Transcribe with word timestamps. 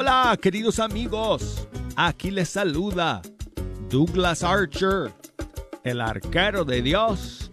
Hola, 0.00 0.38
queridos 0.40 0.78
amigos. 0.78 1.66
Aquí 1.96 2.30
les 2.30 2.50
saluda 2.50 3.20
Douglas 3.90 4.44
Archer, 4.44 5.12
el 5.82 6.00
arquero 6.00 6.64
de 6.64 6.82
Dios. 6.82 7.50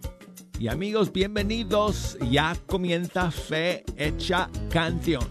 Y 0.59 0.67
amigos, 0.67 1.11
bienvenidos. 1.11 2.19
Ya 2.29 2.55
comienza 2.67 3.31
Fe 3.31 3.83
Hecha 3.97 4.47
Canción. 4.69 5.23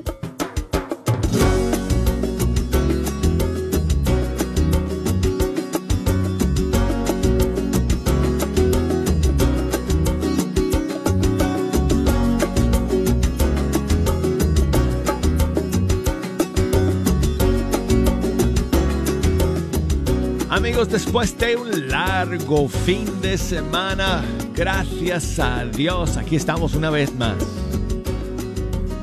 Después 20.90 21.36
de 21.38 21.56
un 21.56 21.88
largo 21.88 22.68
fin 22.68 23.04
de 23.20 23.36
semana, 23.36 24.22
gracias 24.54 25.38
a 25.38 25.64
Dios, 25.64 26.16
aquí 26.16 26.36
estamos 26.36 26.74
una 26.74 26.90
vez 26.90 27.12
más 27.14 27.34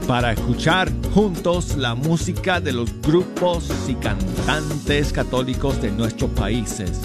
para 0.07 0.31
escuchar 0.31 0.91
juntos 1.13 1.75
la 1.77 1.95
música 1.95 2.61
de 2.61 2.71
los 2.71 2.89
grupos 3.01 3.69
y 3.87 3.95
cantantes 3.95 5.11
católicos 5.11 5.81
de 5.81 5.91
nuestros 5.91 6.31
países. 6.31 6.99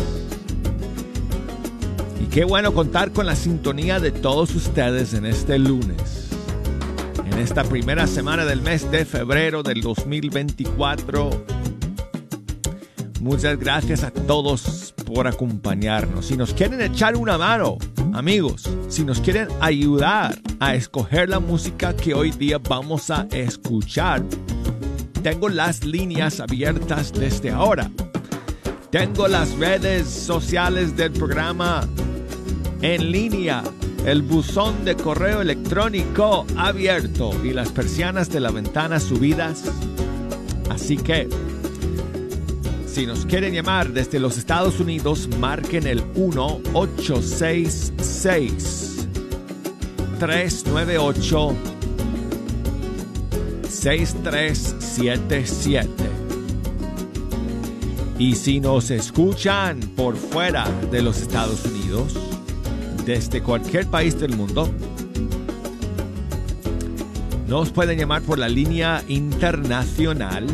Y 2.23 2.27
qué 2.27 2.45
bueno 2.45 2.73
contar 2.73 3.13
con 3.13 3.27
la 3.27 3.35
sintonía 3.35 3.99
de 3.99 4.13
todos 4.13 4.55
ustedes 4.55 5.15
en 5.15 5.27
este 5.27 5.59
lunes, 5.59 6.31
en 7.25 7.39
esta 7.39 7.65
primera 7.65 8.07
semana 8.07 8.45
del 8.45 8.63
mes 8.63 8.91
de 8.91 9.05
febrero 9.05 9.63
del 9.63 9.81
2024 9.81 11.56
Muchas 13.27 13.59
gracias 13.59 14.05
a 14.05 14.13
todos 14.13 14.95
por 15.05 15.27
acompañarnos. 15.27 16.27
Si 16.27 16.37
nos 16.37 16.55
quieren 16.55 16.81
echar 16.81 17.17
una 17.17 17.37
mano, 17.37 17.77
amigos, 18.15 18.71
si 18.89 19.03
nos 19.03 19.21
quieren 19.21 19.49
ayudar 19.61 20.39
a 20.61 20.77
escoger 20.77 21.29
la 21.29 21.41
música 21.41 21.97
que 21.97 22.15
hoy 22.15 22.31
día 22.31 22.59
vamos 22.59 23.11
a 23.11 23.27
escuchar, 23.33 24.23
tengo 25.25 25.49
las 25.49 25.83
líneas 25.83 26.39
abiertas 26.39 27.13
desde 27.13 27.51
ahora. 27.51 27.91
Tengo 28.91 29.27
las 29.27 29.59
redes 29.59 30.07
sociales 30.07 30.97
del 30.97 31.11
programa 31.11 31.81
en 32.81 33.11
línea, 33.11 33.65
el 34.07 34.23
buzón 34.23 34.85
de 34.85 34.95
correo 34.95 35.41
electrónico 35.41 36.47
abierto 36.57 37.33
y 37.43 37.51
las 37.51 37.73
persianas 37.73 38.31
de 38.31 38.39
la 38.39 38.53
ventana 38.53 39.01
subidas. 39.01 39.65
Así 40.71 40.97
que 40.97 41.29
si 42.97 43.05
nos 43.05 43.27
quieren 43.27 43.53
llamar 43.53 43.93
desde 43.93 44.19
los 44.19 44.39
Estados 44.39 44.81
Unidos, 44.81 45.29
marquen 45.39 45.87
el 45.87 46.03
1-866 46.15 49.07
398 50.19 51.55
6377. 53.69 55.91
Y 58.19 58.35
si 58.35 58.61
nos 58.61 58.91
escuchan 58.91 59.79
por 59.95 60.17
fuera 60.17 60.67
de 60.91 61.03
los 61.03 61.21
Estados 61.21 61.67
Unidos, 61.67 62.15
desde 63.05 63.43
cualquier 63.43 63.87
país 63.89 64.19
del 64.19 64.35
mundo, 64.35 64.71
nos 67.47 67.73
pueden 67.73 67.99
llamar 67.99 68.23
por 68.23 68.39
la 68.39 68.49
línea 68.49 69.05
internacional 69.07 70.47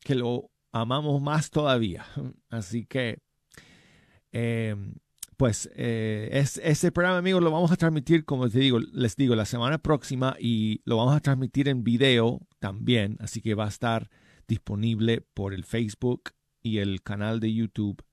que 0.00 0.14
lo 0.14 0.50
amamos 0.70 1.20
más 1.20 1.50
todavía. 1.50 2.06
Así 2.48 2.86
que 2.86 3.18
em, 4.30 4.94
pues 5.40 5.70
eh, 5.74 6.28
es, 6.32 6.60
ese 6.62 6.92
programa, 6.92 7.16
amigos, 7.16 7.42
lo 7.42 7.50
vamos 7.50 7.72
a 7.72 7.76
transmitir, 7.76 8.26
como 8.26 8.44
les 8.44 8.52
digo, 8.52 8.78
les 8.78 9.16
digo, 9.16 9.34
la 9.34 9.46
semana 9.46 9.78
próxima 9.78 10.36
y 10.38 10.82
lo 10.84 10.98
vamos 10.98 11.16
a 11.16 11.20
transmitir 11.20 11.66
en 11.68 11.82
video 11.82 12.46
también, 12.58 13.16
así 13.20 13.40
que 13.40 13.54
va 13.54 13.64
a 13.64 13.68
estar 13.68 14.10
disponible 14.46 15.22
por 15.32 15.54
el 15.54 15.64
Facebook 15.64 16.32
y 16.62 16.76
el 16.76 17.02
canal 17.02 17.40
de 17.40 17.54
YouTube, 17.54 18.04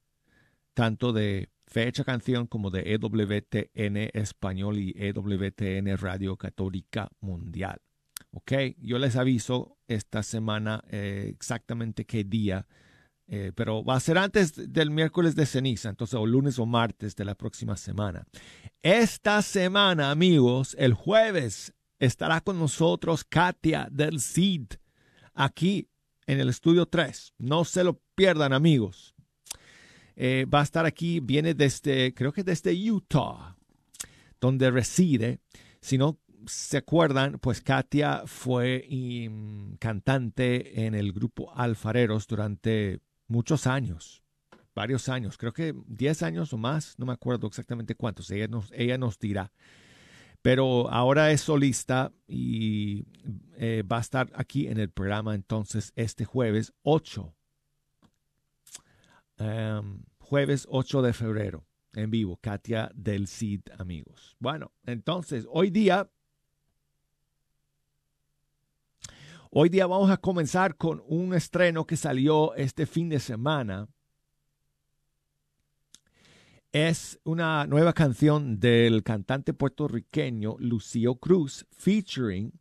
tanto 0.74 1.12
de 1.12 1.50
Fecha 1.66 2.06
Canción 2.06 2.48
como 2.48 2.70
de 2.70 2.94
EWTN 2.94 4.10
Español 4.14 4.78
y 4.78 4.96
EWTN 4.96 5.98
Radio 5.98 6.38
Católica 6.38 7.10
Mundial. 7.20 7.82
Ok, 8.32 8.54
yo 8.78 9.00
les 9.00 9.18
aviso 9.18 9.78
esta 9.90 10.24
semana 10.24 10.82
eh, 10.90 11.30
exactamente 11.36 12.06
qué 12.06 12.24
día 12.24 12.68
eh, 13.28 13.52
pero 13.54 13.84
va 13.84 13.96
a 13.96 14.00
ser 14.00 14.18
antes 14.18 14.54
del 14.72 14.90
miércoles 14.90 15.36
de 15.36 15.46
ceniza, 15.46 15.90
entonces 15.90 16.16
o 16.16 16.26
lunes 16.26 16.60
o 16.60 16.66
martes 16.66 17.16
de 17.16 17.26
la 17.26 17.36
próxima 17.36 17.76
semana. 17.76 18.26
Esta 18.82 19.42
semana, 19.42 20.12
amigos, 20.12 20.76
el 20.80 20.94
jueves 20.94 21.74
estará 22.00 22.40
con 22.42 22.58
nosotros 22.58 23.26
Katia 23.26 23.90
del 23.92 24.22
CID 24.22 24.74
aquí 25.34 25.90
en 26.26 26.40
el 26.40 26.50
estudio 26.50 26.86
3. 26.86 27.34
No 27.38 27.66
se 27.66 27.84
lo 27.84 28.00
pierdan, 28.16 28.54
amigos. 28.54 29.14
Eh, 30.16 30.46
va 30.52 30.62
a 30.62 30.64
estar 30.64 30.86
aquí, 30.86 31.20
viene 31.20 31.54
desde, 31.54 32.14
creo 32.14 32.32
que 32.32 32.44
desde 32.44 32.74
Utah, 32.92 33.58
donde 34.40 34.72
reside. 34.72 35.40
Si 35.82 35.98
no 35.98 36.20
se 36.48 36.78
acuerdan, 36.78 37.40
pues 37.40 37.62
Katia 37.62 38.24
fue 38.26 38.88
mm, 39.30 39.74
cantante 39.80 40.86
en 40.86 40.96
el 40.96 41.12
grupo 41.12 41.54
Alfareros 41.54 42.26
durante 42.26 43.02
muchos 43.28 43.68
años, 43.68 44.24
varios 44.76 45.10
años, 45.10 45.38
creo 45.38 45.54
que 45.54 45.76
10 45.88 46.24
años 46.24 46.54
o 46.54 46.58
más, 46.58 46.98
no 46.98 47.06
me 47.06 47.14
acuerdo 47.14 47.48
exactamente 47.48 47.96
cuántos, 47.96 48.30
ella 48.32 48.48
nos, 48.48 48.72
ella 48.72 48.98
nos 48.98 49.20
dirá. 49.20 49.52
pero 50.42 50.90
ahora 50.90 51.32
es 51.32 51.42
solista 51.42 52.12
y 52.28 53.06
eh, 53.58 53.84
va 53.84 53.98
a 53.98 54.02
estar 54.02 54.32
aquí 54.36 54.68
en 54.68 54.80
el 54.80 54.90
programa 54.90 55.36
entonces 55.36 55.92
este 55.96 56.26
jueves 56.26 56.74
8. 56.84 57.34
Em, 59.40 60.04
jueves 60.20 60.66
8 60.70 61.02
de 61.02 61.14
febrero 61.14 61.68
en 61.98 62.12
vivo, 62.12 62.38
Katia 62.38 62.92
del 62.94 63.28
Cid, 63.28 63.62
amigos. 63.78 64.36
Bueno, 64.40 64.72
entonces, 64.86 65.48
hoy 65.50 65.72
día, 65.72 66.10
hoy 69.52 69.70
día 69.70 69.88
vamos 69.88 70.10
a 70.10 70.18
comenzar 70.18 70.76
con 70.76 71.04
un 71.08 71.34
estreno 71.34 71.86
que 71.86 71.98
salió 71.98 72.56
este 72.56 72.86
fin 72.86 73.10
de 73.10 73.20
semana. 73.20 73.88
Es 76.72 77.20
una 77.24 77.66
nueva 77.66 77.94
canción 77.94 78.60
del 78.60 79.04
cantante 79.04 79.54
puertorriqueño 79.54 80.58
Lucio 80.60 81.16
Cruz, 81.16 81.66
featuring 81.72 82.52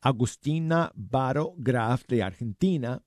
Agustina 0.00 0.90
Baro 0.94 1.52
Graf 1.56 2.04
de 2.08 2.22
Argentina, 2.22 3.02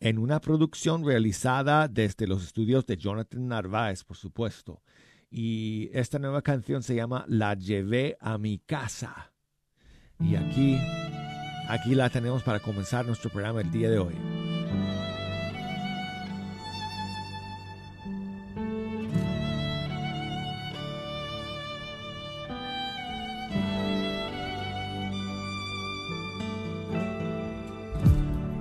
en 0.00 0.18
una 0.18 0.40
producción 0.40 1.04
realizada 1.04 1.88
desde 1.88 2.26
los 2.26 2.44
estudios 2.44 2.84
de 2.86 2.96
Jonathan 2.96 3.48
Narváez, 3.48 4.04
por 4.04 4.16
supuesto. 4.16 4.82
Y 5.30 5.88
esta 5.92 6.18
nueva 6.18 6.42
canción 6.42 6.82
se 6.82 6.94
llama 6.94 7.24
La 7.28 7.54
llevé 7.54 8.16
a 8.20 8.38
mi 8.38 8.58
casa. 8.58 9.32
Y 10.18 10.34
aquí, 10.34 10.78
aquí 11.68 11.94
la 11.94 12.10
tenemos 12.10 12.42
para 12.42 12.60
comenzar 12.60 13.06
nuestro 13.06 13.30
programa 13.30 13.60
el 13.60 13.70
día 13.70 13.90
de 13.90 13.98
hoy. 13.98 14.14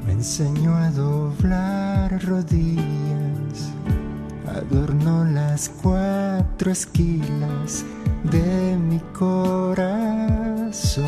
Me 0.05 0.11
enseñó 0.13 0.75
a 0.75 0.91
doblar 0.91 2.23
rodillas 2.23 3.15
adornó 4.55 5.25
las 5.25 5.69
cuatro 5.69 6.71
esquilas 6.71 7.83
de 8.23 8.77
mi 8.77 8.99
corazón. 9.13 11.05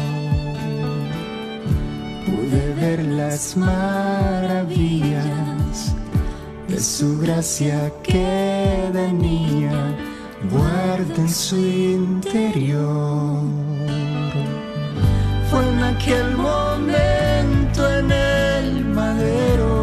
Ver 2.79 3.03
las 3.05 3.57
maravillas 3.57 5.25
de 6.67 6.79
su 6.79 7.17
gracia 7.19 7.91
que 8.03 8.89
de 8.93 9.11
niña 9.11 9.95
guarda 10.51 11.15
en 11.17 11.29
su 11.29 11.57
interior. 11.57 13.41
Fue 15.49 15.67
en 15.67 15.83
aquel 15.83 16.37
momento 16.37 17.89
en 17.99 18.11
el 18.11 18.85
madero 18.85 19.77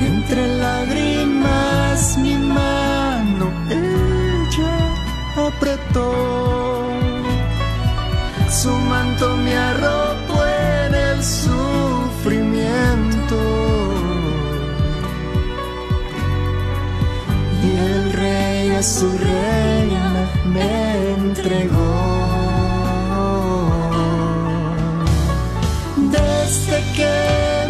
entre 0.00 0.58
lágrimas 0.58 2.18
mi 2.18 2.36
mano 2.36 3.50
ella 3.70 4.76
apretó. 5.46 6.35
Su 8.66 8.74
manto 8.90 9.26
me 9.44 9.54
arropó 9.56 10.44
en 10.44 10.92
el 10.92 11.22
sufrimiento. 11.22 13.38
Y 17.62 17.64
el 17.90 18.12
rey 18.12 18.70
a 18.70 18.82
su 18.82 19.08
reina 19.18 20.28
me 20.46 21.12
entregó. 21.12 21.94
Desde 26.16 26.76
que 26.96 27.14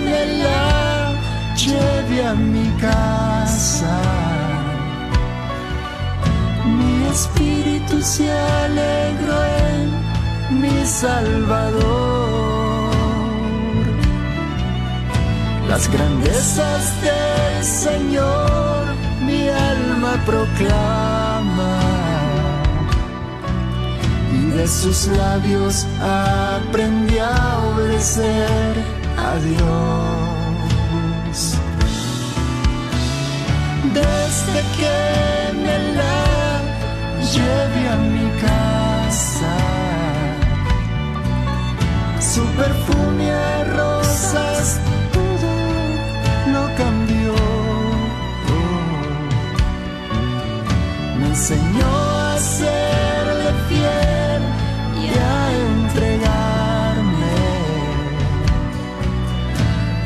me 0.03 0.21
la 0.45 1.13
lleve 1.63 2.27
a 2.27 2.33
mi 2.33 2.69
casa. 2.81 4.01
Mi 6.65 7.05
espíritu 7.09 8.01
se 8.01 8.33
alegró 8.33 9.56
Salvador. 10.87 11.85
Las 15.69 15.91
grandezas 15.91 17.03
del 17.03 17.65
Señor 17.65 18.87
mi 19.21 19.49
alma 19.49 20.13
proclama. 20.25 21.81
Y 24.33 24.51
de 24.51 24.67
sus 24.69 25.09
labios 25.09 25.87
aprendí 26.01 27.19
a 27.19 27.59
obedecer 27.75 28.75
a 29.17 29.37
Dios. 29.39 30.17
desde 33.97 34.61
que 34.77 35.53
me 35.65 35.77
la 35.99 36.61
lleve 37.33 37.89
a 37.89 37.97
mi 37.97 38.29
casa. 38.41 38.76
Su 42.37 42.45
perfume 42.49 43.33
a 43.33 43.65
rosas 43.65 44.79
todo 45.11 45.53
lo 46.53 46.65
cambió. 46.77 47.35
Me 51.19 51.29
enseñó 51.29 51.93
a 52.35 52.39
serle 52.39 53.51
fiel 53.71 54.43
y 55.03 55.05
a 55.17 55.41
entregarme 55.71 57.39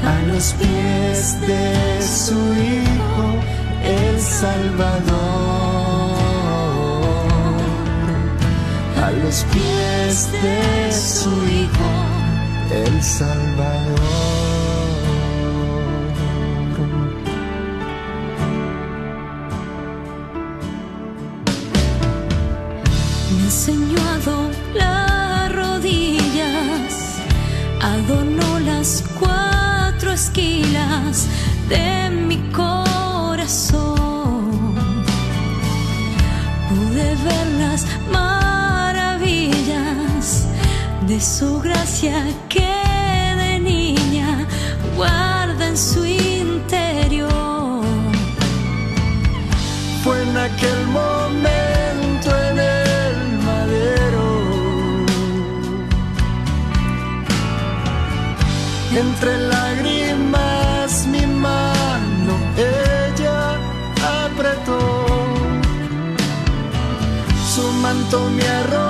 a 0.07 0.17
los 0.33 0.53
pies 0.53 1.41
de 1.49 2.01
su 2.01 2.39
Hijo 2.71 3.27
el 3.83 4.21
Salvador, 4.21 5.11
a 9.05 9.11
los 9.11 9.45
pies 9.53 10.31
de 10.31 10.93
su 10.93 11.31
Hijo, 11.49 12.10
el 12.73 13.03
Salvador. 13.03 14.01
Me 23.37 23.43
enseñó 23.45 23.99
a 23.99 24.19
doblar 24.19 25.55
rodillas, 25.55 27.19
adornó 27.81 28.61
las 28.61 29.03
cuatro 29.19 30.13
esquilas 30.13 31.27
de 31.69 32.11
mi 32.11 32.39
corazón. 32.53 33.81
Pude 36.69 37.17
ver 37.25 37.47
las 37.59 37.85
maravillas 38.13 38.81
de 41.09 41.21
su 41.21 41.61
gracia 41.61 42.25
su 68.11 68.19
manto 68.19 68.31
me 68.31 68.90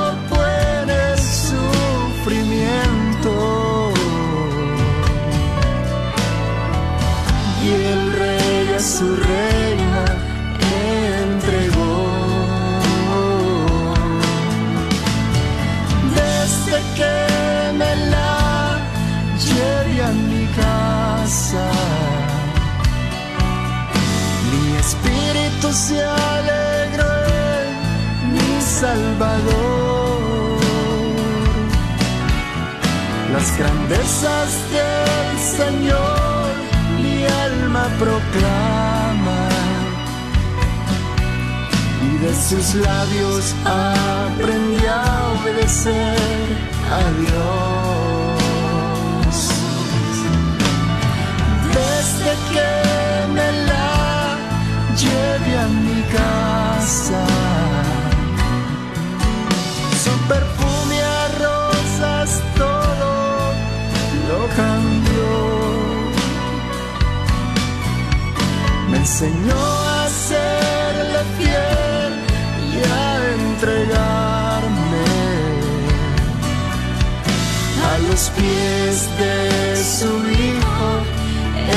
grandezas 33.60 34.50
del 34.74 35.38
Señor 35.58 36.48
mi 37.02 37.16
alma 37.24 37.84
proclama 37.98 39.42
y 42.08 42.10
de 42.24 42.32
sus 42.48 42.74
labios 42.74 43.54
aprendí 43.66 44.86
a 44.86 45.04
obedecer 45.34 46.46
a 46.98 47.02
Dios. 47.20 48.54
Desde 51.78 52.30
que 52.52 52.70
me 53.36 53.48
la 53.70 53.92
lleve 55.02 55.52
a 55.64 55.66
mi 55.86 56.00
casa, 56.18 57.22
cambió. 64.48 65.30
Me 68.90 68.96
enseñó 68.98 69.62
a 69.98 70.08
serle 70.08 71.20
fiel 71.38 72.12
y 72.68 72.78
a 73.02 73.04
entregarme 73.38 74.10
a 77.90 77.98
los 78.08 78.22
pies 78.30 79.08
de 79.18 79.76
su 79.76 80.10
Hijo, 80.44 80.90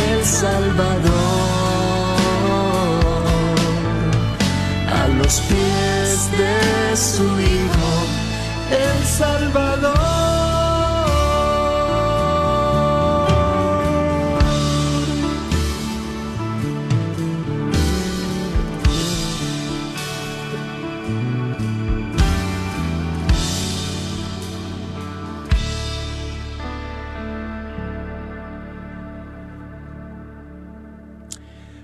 el 0.08 0.26
Salvador. 0.26 1.14
A 5.02 5.08
los 5.20 5.42
pies 5.42 6.32
de 6.40 6.98
su 6.98 7.24
Hijo, 7.24 7.92
el 8.72 9.06
Salvador. 9.06 10.23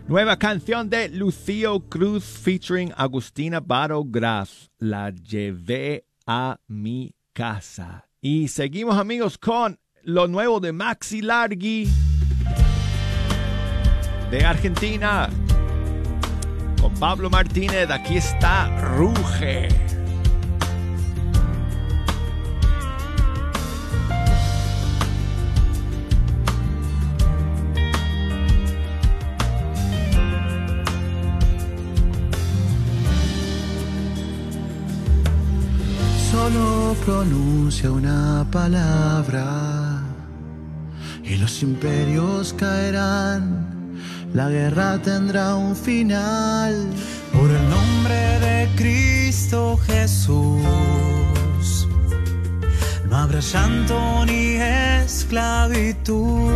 Nueva 0.09 0.39
canción 0.39 0.89
de 0.89 1.07
Lucio 1.07 1.81
Cruz 1.81 2.23
featuring 2.23 2.91
Agustina 2.97 3.59
Baro 3.59 4.03
Graf. 4.03 4.49
La 4.79 5.11
llevé 5.11 6.03
a 6.25 6.59
mi 6.67 7.13
casa. 7.31 8.07
Y 8.19 8.47
seguimos 8.47 8.97
amigos 8.97 9.37
con 9.37 9.79
lo 10.01 10.27
nuevo 10.27 10.59
de 10.59 10.71
Maxi 10.71 11.21
Largi 11.21 11.87
de 14.31 14.43
Argentina. 14.43 15.29
Con 16.81 16.91
Pablo 16.95 17.29
Martínez, 17.29 17.91
aquí 17.91 18.17
está 18.17 18.95
Ruge. 18.95 19.88
Solo 36.51 36.95
pronuncia 37.05 37.91
una 37.91 38.43
palabra 38.49 40.01
y 41.23 41.35
los 41.35 41.61
imperios 41.61 42.53
caerán. 42.53 43.99
La 44.33 44.49
guerra 44.49 44.99
tendrá 44.99 45.53
un 45.53 45.75
final. 45.75 46.87
Por 47.33 47.51
el 47.51 47.69
nombre 47.69 48.39
de 48.39 48.67
Cristo 48.75 49.79
Jesús. 49.85 51.87
No 53.07 53.15
habrá 53.15 53.41
llanto 53.41 54.25
ni 54.25 54.55
esclavitud. 55.03 56.51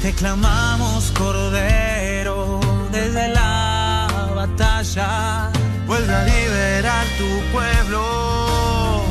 Te 0.00 0.14
clamamos, 0.14 1.12
Cordero, 1.12 2.60
desde 2.90 3.28
la 3.28 4.32
batalla. 4.34 5.52
Vuelve 5.92 6.14
a 6.14 6.24
liberar 6.24 7.06
tu 7.18 7.28
pueblo. 7.52 9.04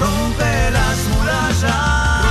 Rompe 0.00 0.70
las 0.72 0.98
murallas. 1.14 2.21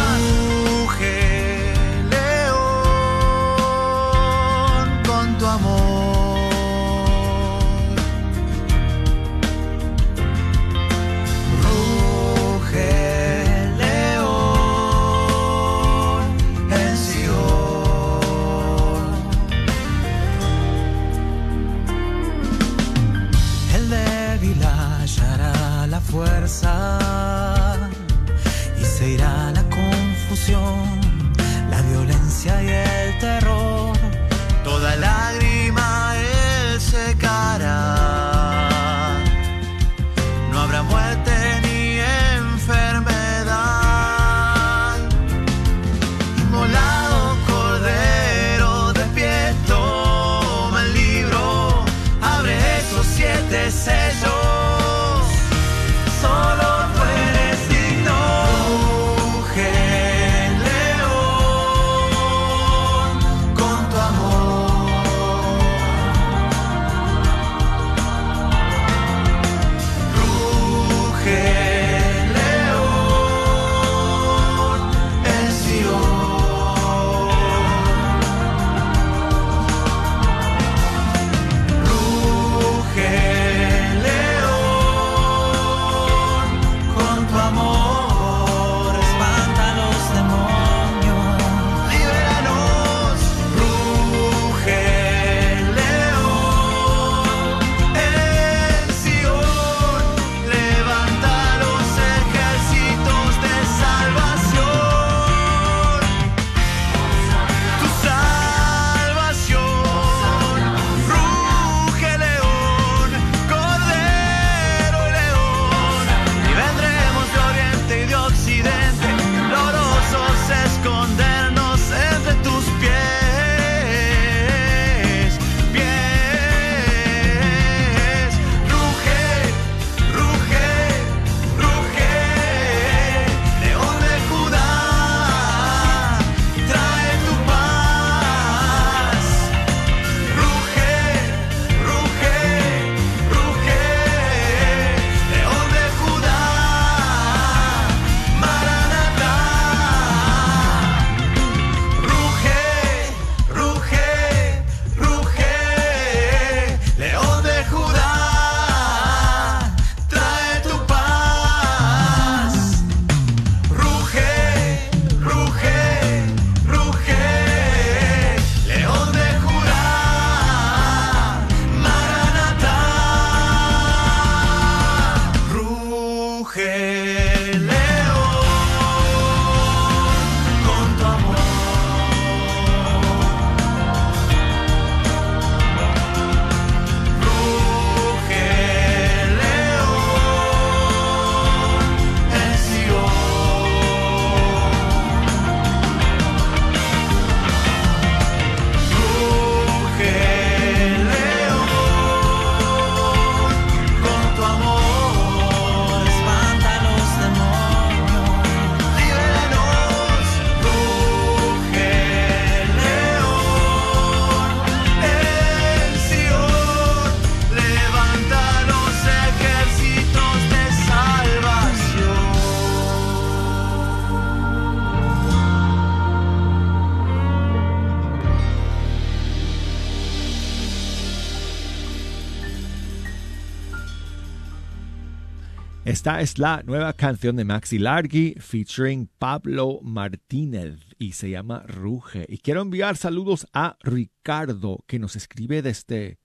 Esta 236.02 236.20
es 236.20 236.40
la 236.40 236.64
nueva 236.64 236.94
canción 236.94 237.36
de 237.36 237.46
Maxi 237.46 237.78
Largi 237.78 238.34
featuring 238.40 239.08
Pablo 239.20 239.82
Martínez 239.84 240.80
y 240.98 241.12
se 241.12 241.30
llama 241.30 241.64
Ruge. 241.68 242.26
Y 242.28 242.40
quiero 242.40 242.64
enviar 242.64 242.98
saludos 242.98 243.46
a 243.54 243.78
Ricardo 243.82 244.84
que 244.88 244.98
nos 244.98 245.16
escribe 245.16 245.62
desde 245.62 246.18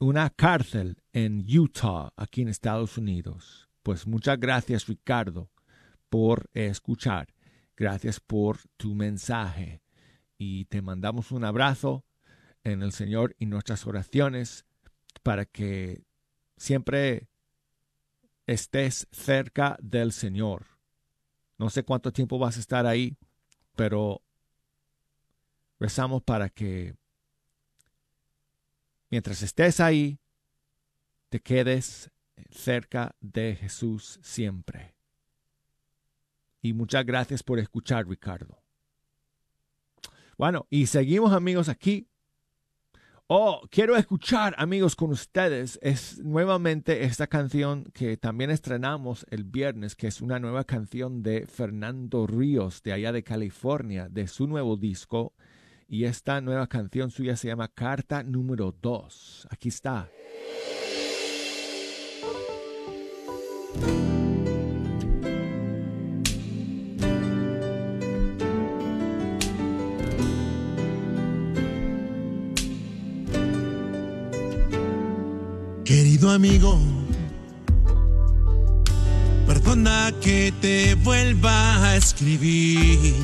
una 0.00 0.30
cárcel 0.30 1.00
en 1.12 1.46
Utah, 1.48 2.12
aquí 2.16 2.42
en 2.42 2.48
Estados 2.48 2.98
Unidos. 2.98 3.68
Pues 3.84 4.04
muchas 4.04 4.40
gracias 4.40 4.88
Ricardo 4.88 5.48
por 6.08 6.50
escuchar. 6.52 7.28
Gracias 7.76 8.18
por 8.18 8.58
tu 8.76 8.96
mensaje. 8.96 9.80
Y 10.38 10.64
te 10.64 10.82
mandamos 10.82 11.30
un 11.30 11.44
abrazo 11.44 12.04
en 12.64 12.82
el 12.82 12.90
Señor 12.90 13.36
y 13.38 13.46
nuestras 13.46 13.86
oraciones 13.86 14.66
para 15.22 15.44
que 15.44 16.02
siempre 16.56 17.27
estés 18.48 19.06
cerca 19.12 19.76
del 19.80 20.10
Señor. 20.10 20.66
No 21.58 21.68
sé 21.68 21.84
cuánto 21.84 22.12
tiempo 22.12 22.38
vas 22.38 22.56
a 22.56 22.60
estar 22.60 22.86
ahí, 22.86 23.16
pero 23.76 24.22
rezamos 25.78 26.22
para 26.22 26.48
que 26.48 26.96
mientras 29.10 29.42
estés 29.42 29.80
ahí, 29.80 30.18
te 31.28 31.40
quedes 31.40 32.10
cerca 32.50 33.14
de 33.20 33.54
Jesús 33.54 34.18
siempre. 34.22 34.94
Y 36.62 36.72
muchas 36.72 37.04
gracias 37.04 37.42
por 37.42 37.58
escuchar, 37.58 38.08
Ricardo. 38.08 38.62
Bueno, 40.38 40.66
y 40.70 40.86
seguimos 40.86 41.32
amigos 41.32 41.68
aquí 41.68 42.08
Oh, 43.30 43.60
quiero 43.70 43.94
escuchar, 43.94 44.54
amigos, 44.56 44.96
con 44.96 45.10
ustedes. 45.10 45.78
Es 45.82 46.18
nuevamente 46.24 47.04
esta 47.04 47.26
canción 47.26 47.84
que 47.92 48.16
también 48.16 48.50
estrenamos 48.50 49.26
el 49.28 49.44
viernes, 49.44 49.94
que 49.94 50.06
es 50.06 50.22
una 50.22 50.38
nueva 50.38 50.64
canción 50.64 51.22
de 51.22 51.46
Fernando 51.46 52.26
Ríos, 52.26 52.82
de 52.82 52.94
allá 52.94 53.12
de 53.12 53.22
California, 53.22 54.08
de 54.08 54.28
su 54.28 54.46
nuevo 54.46 54.78
disco. 54.78 55.34
Y 55.86 56.04
esta 56.04 56.40
nueva 56.40 56.68
canción 56.68 57.10
suya 57.10 57.36
se 57.36 57.48
llama 57.48 57.68
Carta 57.68 58.22
número 58.22 58.74
2. 58.80 59.48
Aquí 59.50 59.68
está. 59.68 60.08
Amigo, 76.30 76.78
perdona 79.46 80.12
que 80.20 80.52
te 80.60 80.94
vuelva 80.96 81.82
a 81.82 81.96
escribir, 81.96 83.14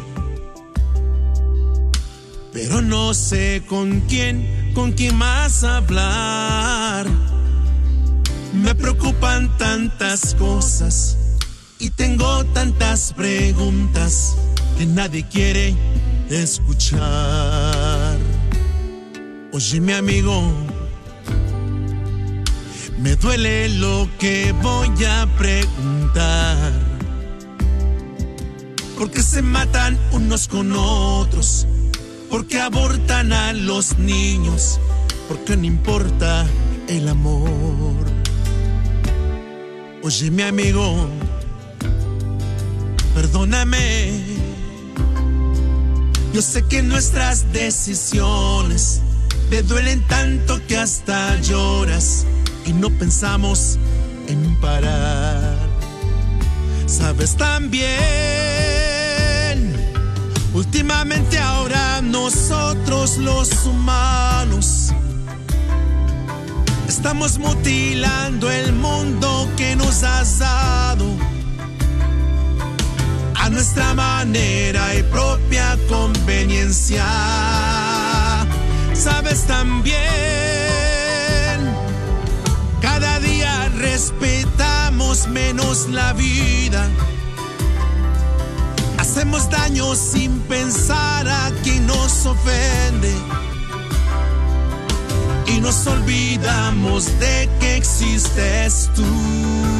pero 2.53 2.81
no 2.81 3.13
sé 3.13 3.63
con 3.69 4.01
quién, 4.09 4.73
con 4.75 4.93
quién 4.93 5.17
más 5.17 5.65
hablar. 5.65 7.07
Me 8.55 8.75
preocupan 8.75 9.55
tantas 9.59 10.35
cosas 10.37 11.19
y 11.79 11.91
tengo 11.91 12.45
tantas 12.47 13.13
preguntas 13.13 14.35
que 14.79 14.87
nadie 14.87 15.29
quiere 15.29 15.77
escuchar. 16.31 18.17
Oye, 19.53 19.81
mi 19.81 19.93
amigo 19.93 20.74
me 23.05 23.17
duele 23.17 23.69
lo 23.69 24.09
que 24.19 24.53
voy 24.63 24.89
a 25.05 25.27
preguntar. 25.37 26.73
Porque 28.99 29.21
se 29.21 29.43
matan 29.43 29.99
unos 30.13 30.49
con 30.49 30.73
otros. 30.73 31.67
Porque 32.31 32.63
abortan 32.63 33.35
a 33.35 33.53
los 33.53 33.99
niños. 33.99 34.81
Porque 35.29 35.55
no 35.55 35.67
importa 35.67 36.47
el 36.89 37.07
amor. 37.07 38.07
Oye, 40.03 40.31
mi 40.31 40.43
amigo, 40.43 41.07
perdóname. 43.15 44.13
Yo 46.33 46.41
sé 46.41 46.63
que 46.63 46.83
nuestras 46.83 47.53
decisiones 47.53 49.03
te 49.51 49.63
duelen 49.63 50.01
tanto 50.09 50.59
que 50.67 50.79
hasta 50.79 51.39
lloras 51.43 52.25
y 52.67 52.73
no 52.73 52.91
pensamos 52.91 53.79
en 54.29 54.57
parar. 54.61 55.59
Sabes 56.87 57.37
también, 57.37 57.85
últimamente 60.53 61.39
ahora 61.39 62.01
nosotros 62.03 63.19
los 63.19 63.67
humanos 63.67 64.93
estamos 66.89 67.39
mutilando 67.39 68.51
el 68.51 68.73
mundo 68.73 69.49
que 69.57 69.77
nos 69.77 70.03
has 70.03 70.39
dado 70.39 71.05
a 73.35 73.51
nuestra 73.51 73.93
manera 73.95 74.95
y 74.95 75.03
propia 75.05 75.77
conveniencia. 75.89 77.05
Sabes 78.95 79.47
también 79.47 80.64
menos 85.29 85.89
la 85.89 86.13
vida. 86.13 86.91
Hacemos 88.99 89.49
daño 89.49 89.95
sin 89.95 90.41
pensar 90.41 91.29
a 91.29 91.53
quien 91.63 91.87
nos 91.87 92.27
ofende. 92.27 93.15
Y 95.47 95.61
nos 95.61 95.87
olvidamos 95.87 97.07
de 97.21 97.49
que 97.61 97.77
existes 97.77 98.91
tú. 98.95 99.74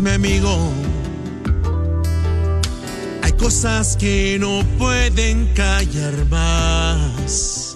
Mi 0.00 0.10
amigo. 0.10 0.72
Hay 3.22 3.32
cosas 3.32 3.96
que 3.96 4.36
no 4.38 4.62
pueden 4.78 5.46
callar 5.54 6.26
más. 6.26 7.74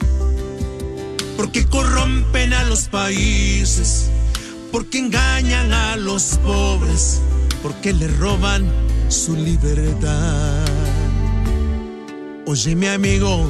Porque 1.36 1.66
corrompen 1.66 2.52
a 2.52 2.64
los 2.64 2.88
países. 2.88 4.10
Porque 4.70 4.98
engañan 4.98 5.72
a 5.72 5.96
los 5.96 6.38
pobres. 6.44 7.20
Porque 7.62 7.92
le 7.92 8.08
roban 8.08 8.70
su 9.08 9.34
libertad. 9.34 10.64
Oye 12.46 12.76
mi 12.76 12.86
amigo. 12.86 13.48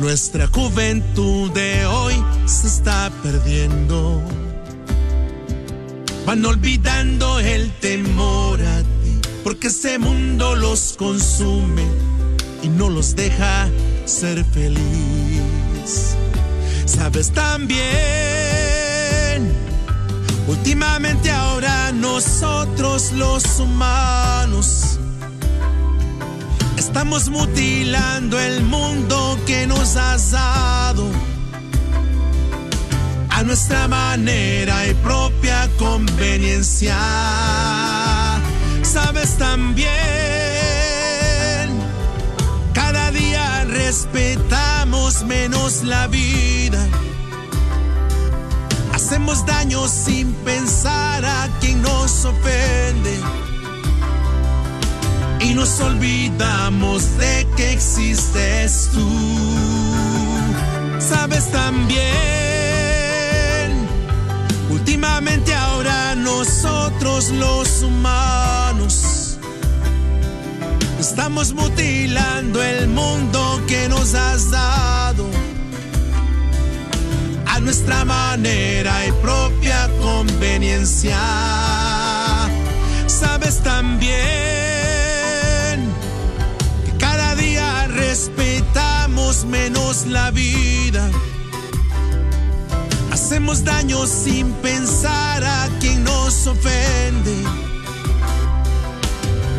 Nuestra 0.00 0.46
juventud 0.46 1.50
de 1.52 1.84
hoy 1.86 2.14
se 2.46 2.68
está 2.68 3.10
perdiendo 3.22 4.22
van 6.28 6.44
olvidando 6.44 7.40
el 7.40 7.72
temor 7.80 8.60
a 8.60 8.80
ti, 8.80 9.18
porque 9.42 9.68
ese 9.68 9.98
mundo 9.98 10.56
los 10.56 10.94
consume 10.98 11.86
y 12.62 12.68
no 12.68 12.90
los 12.90 13.16
deja 13.16 13.66
ser 14.04 14.44
feliz. 14.44 16.14
Sabes 16.84 17.30
también, 17.30 17.80
últimamente 20.48 21.30
ahora 21.30 21.92
nosotros 21.92 23.12
los 23.12 23.58
humanos 23.58 24.98
estamos 26.76 27.30
mutilando 27.30 28.38
el 28.38 28.64
mundo 28.64 29.38
que 29.46 29.66
nos 29.66 29.96
has 29.96 30.32
dado 30.32 31.10
a 33.38 33.42
nuestra 33.44 33.86
manera 33.86 34.88
y 34.88 34.94
propia 34.94 35.68
conveniencia. 35.78 36.96
Sabes 38.82 39.38
también, 39.38 39.88
cada 42.72 43.12
día 43.12 43.64
respetamos 43.66 45.22
menos 45.24 45.84
la 45.84 46.08
vida. 46.08 46.84
Hacemos 48.92 49.46
daño 49.46 49.86
sin 49.86 50.32
pensar 50.44 51.24
a 51.24 51.48
quien 51.60 51.80
nos 51.80 52.24
ofende. 52.24 53.20
Y 55.40 55.54
nos 55.54 55.78
olvidamos 55.78 57.16
de 57.18 57.46
que 57.56 57.72
existes 57.72 58.90
tú. 58.92 59.08
Sabes 60.98 61.48
también 61.52 62.47
Últimamente 64.70 65.54
ahora 65.54 66.14
nosotros 66.14 67.30
los 67.30 67.82
humanos 67.82 69.38
estamos 71.00 71.54
mutilando 71.54 72.62
el 72.62 72.88
mundo 72.88 73.62
que 73.66 73.88
nos 73.88 74.14
has 74.14 74.50
dado 74.50 75.26
a 77.46 77.60
nuestra 77.60 78.04
manera 78.04 79.06
y 79.06 79.12
propia 79.12 79.88
conveniencia. 80.02 81.18
Sabes 83.06 83.62
también 83.62 84.18
que 86.84 86.92
cada 86.98 87.34
día 87.36 87.86
respetamos 87.86 89.46
menos 89.46 90.06
la 90.06 90.30
vida 90.30 91.10
Hacemos 93.28 93.62
daño 93.62 94.06
sin 94.06 94.50
pensar 94.62 95.44
a 95.44 95.68
quien 95.80 96.02
nos 96.02 96.46
ofende. 96.46 97.36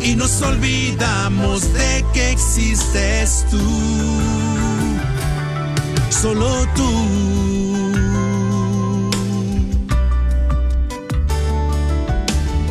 Y 0.02 0.16
nos 0.16 0.42
olvidamos 0.42 1.72
de 1.72 2.04
que 2.12 2.32
existes 2.32 3.46
tú. 3.48 3.60
Solo 6.10 6.66
tú. 6.74 6.90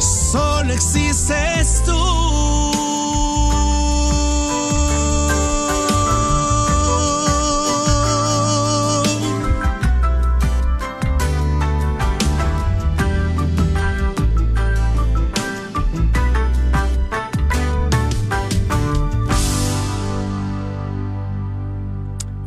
Solo 0.01 0.73
existes 0.73 1.81
tú. 1.85 2.18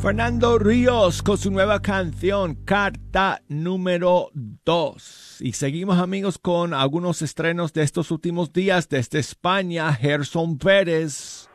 Fernando 0.03 0.59
Ríos 0.59 1.21
con 1.21 1.37
su 1.37 1.49
nueva 1.49 1.81
canción, 1.81 2.55
Carta 2.65 3.41
número 3.47 4.31
2. 4.33 5.37
Y 5.39 5.53
seguimos 5.53 5.97
amigos 5.97 6.37
con 6.37 6.73
algunos 6.73 7.21
estrenos 7.21 7.71
de 7.71 7.83
estos 7.83 8.11
últimos 8.11 8.51
días 8.51 8.89
desde 8.89 9.19
España, 9.19 9.93
Gerson 9.93 10.57
Pérez. 10.57 11.47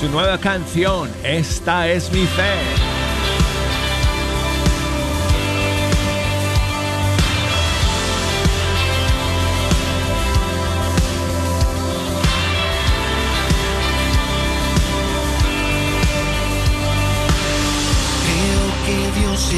Su 0.00 0.08
nueva 0.08 0.38
canción, 0.38 1.10
Esta 1.22 1.90
es 1.90 2.10
mi 2.10 2.24
fe. 2.24 2.91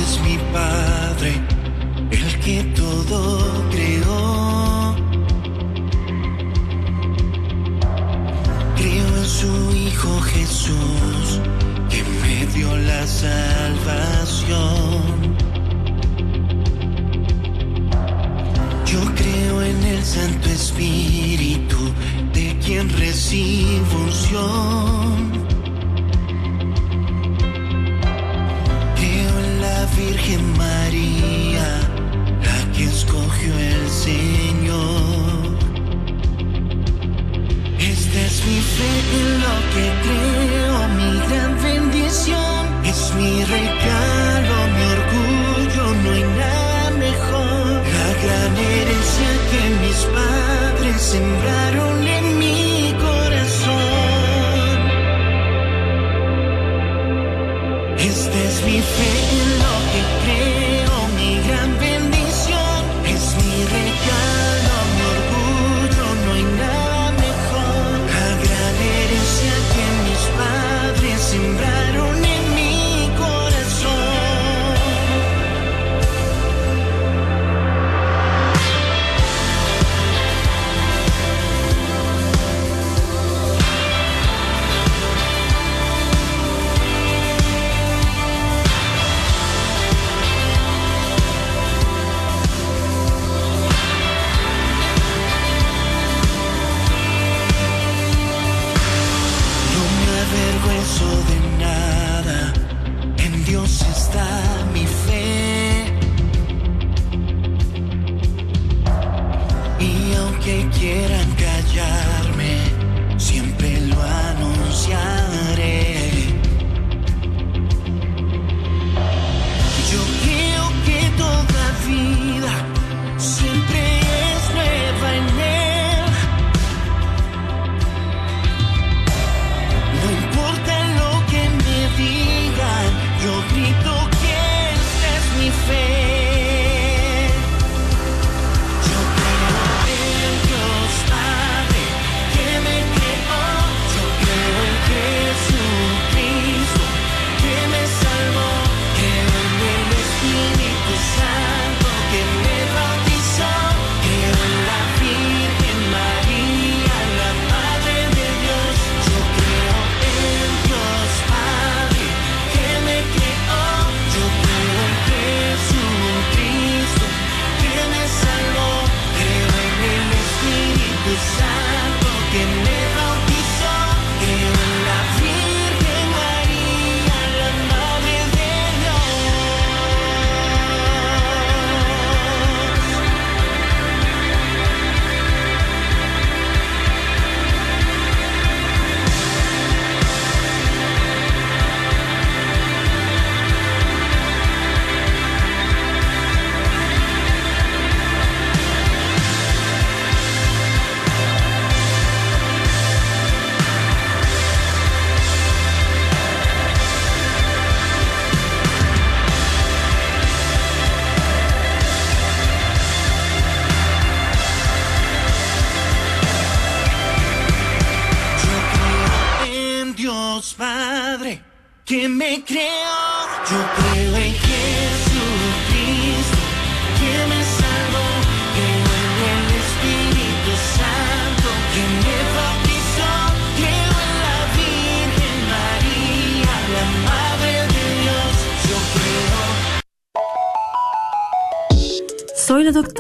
Es 0.03 0.21
mi 0.23 0.37
Padre, 0.53 1.41
el 2.11 2.41
que 2.41 2.65
todo 2.75 3.69
creó. 3.71 4.97
Creo 8.77 9.17
en 9.17 9.27
su 9.27 9.77
Hijo 9.77 10.21
Jesús, 10.21 11.41
que 11.91 12.03
me 12.23 12.47
dio 12.55 12.77
la 12.77 13.07
salvación. 13.07 14.55
Yo 18.87 19.01
creo 19.15 19.63
en 19.63 19.83
el 19.85 20.05
Santo 20.05 20.49
Espíritu, 20.49 21.79
de 22.33 22.59
quien 22.65 22.89
recibo 22.89 23.97
unción 24.05 25.35
Virgen 29.87 30.57
María, 30.57 31.67
la 32.43 32.73
que 32.73 32.85
escogió 32.85 33.53
el 33.59 33.89
Señor. 33.89 35.59
Esta 37.79 38.21
es 38.29 38.47
mi 38.47 38.61
fe 38.75 38.93
en 39.19 39.29
lo 39.45 39.57
que 39.73 39.87
creo, 40.05 40.89
mi 40.99 41.11
gran 41.29 41.63
bendición, 41.63 42.85
es 42.85 43.13
mi 43.17 43.45
regalo, 43.45 44.57
mi 44.75 44.85
orgullo, 44.99 45.85
no 46.03 46.11
hay 46.13 46.25
nada 46.43 46.91
mejor. 47.07 47.83
La 47.97 48.11
gran 48.25 48.57
herencia 48.57 49.31
que 49.51 49.63
mis 49.83 50.01
padres 50.17 51.03
sembraron 51.03 52.04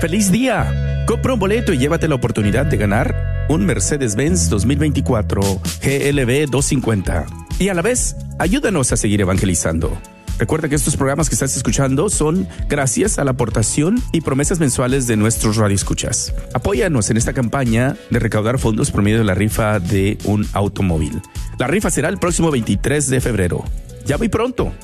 ¡Feliz 0.00 0.30
día! 0.30 1.04
Compra 1.06 1.32
un 1.32 1.40
boleto 1.40 1.72
y 1.72 1.78
llévate 1.78 2.06
la 2.06 2.16
oportunidad 2.16 2.66
de 2.66 2.76
ganar 2.76 3.46
un 3.48 3.64
Mercedes-Benz 3.64 4.50
2024 4.50 5.40
GLB 5.40 6.50
250. 6.50 7.24
Y 7.58 7.70
a 7.70 7.74
la 7.74 7.80
vez, 7.80 8.14
ayúdanos 8.38 8.92
a 8.92 8.98
seguir 8.98 9.22
evangelizando. 9.22 9.96
Recuerda 10.38 10.68
que 10.68 10.74
estos 10.74 10.96
programas 10.98 11.30
que 11.30 11.34
estás 11.34 11.56
escuchando 11.56 12.10
son 12.10 12.46
gracias 12.68 13.18
a 13.18 13.24
la 13.24 13.30
aportación 13.30 13.96
y 14.12 14.20
promesas 14.20 14.60
mensuales 14.60 15.06
de 15.06 15.16
nuestros 15.16 15.56
radioescuchas. 15.56 16.34
Apóyanos 16.52 17.08
en 17.08 17.16
esta 17.16 17.32
campaña 17.32 17.96
de 18.10 18.18
recaudar 18.18 18.58
fondos 18.58 18.90
por 18.90 19.00
medio 19.00 19.16
de 19.16 19.24
la 19.24 19.34
rifa 19.34 19.80
de 19.80 20.18
un 20.24 20.46
automóvil. 20.52 21.22
La 21.58 21.68
rifa 21.68 21.90
será 21.90 22.10
el 22.10 22.18
próximo 22.18 22.50
23 22.50 23.08
de 23.08 23.20
febrero. 23.22 23.64
Ya 24.04 24.18
muy 24.18 24.28
pronto. 24.28 24.74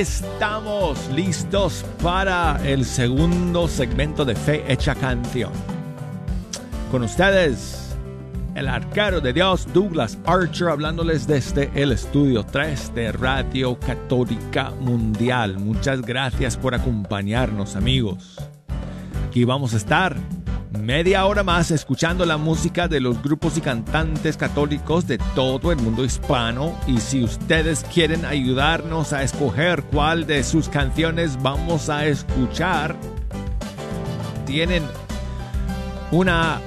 Estamos 0.03 1.09
listos 1.11 1.85
para 2.03 2.61
el 2.65 2.85
segundo 2.85 3.69
segmento 3.69 4.25
de 4.25 4.35
Fe 4.35 4.65
Hecha 4.67 4.97
Canción. 4.97 5.53
Con 6.91 7.05
ustedes, 7.05 7.97
el 8.57 8.67
arquero 8.67 9.21
de 9.21 9.33
Dios 9.33 9.73
Douglas 9.73 10.19
Archer 10.27 10.71
hablándoles 10.71 11.29
desde 11.29 11.71
el 11.81 11.93
estudio 11.93 12.43
3 12.43 12.97
de 12.97 13.13
Radio 13.13 13.79
Católica 13.79 14.73
Mundial. 14.73 15.61
Muchas 15.61 16.03
gracias 16.03 16.57
por 16.57 16.75
acompañarnos 16.75 17.77
amigos. 17.77 18.39
Aquí 19.29 19.45
vamos 19.45 19.73
a 19.73 19.77
estar 19.77 20.17
media 20.79 21.27
hora 21.27 21.43
más 21.43 21.71
escuchando 21.71 22.25
la 22.25 22.37
música 22.37 22.89
de 22.89 23.01
los 23.01 23.23
grupos 23.23 23.57
y 23.57 23.61
cantantes 23.61 24.37
católicos 24.37 25.07
de 25.07 25.19
todo 25.35 25.71
el 25.71 25.79
mundo 25.79 26.05
hispano 26.05 26.79
y 26.87 26.99
si 26.99 27.23
ustedes 27.23 27.85
quieren 27.93 28.25
ayudarnos 28.25 29.13
a 29.13 29.23
escoger 29.23 29.83
cuál 29.85 30.27
de 30.27 30.43
sus 30.43 30.69
canciones 30.69 31.41
vamos 31.43 31.89
a 31.89 32.07
escuchar, 32.07 32.97
tienen 34.47 34.83
una 36.11 36.61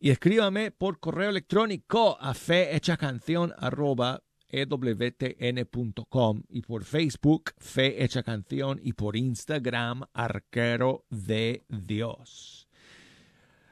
y 0.00 0.10
escríbame 0.10 0.70
por 0.70 0.98
correo 0.98 1.28
electrónico 1.28 2.16
a 2.20 2.32
fehechacanción 2.32 3.52
arroba 3.58 4.22
ewtn.com 4.48 6.42
y 6.48 6.62
por 6.62 6.84
Facebook 6.84 7.52
Fe 7.58 8.02
Hecha 8.02 8.22
Canción 8.22 8.80
y 8.82 8.94
por 8.94 9.14
Instagram 9.14 10.04
Arquero 10.14 11.04
de 11.10 11.64
Dios. 11.68 12.66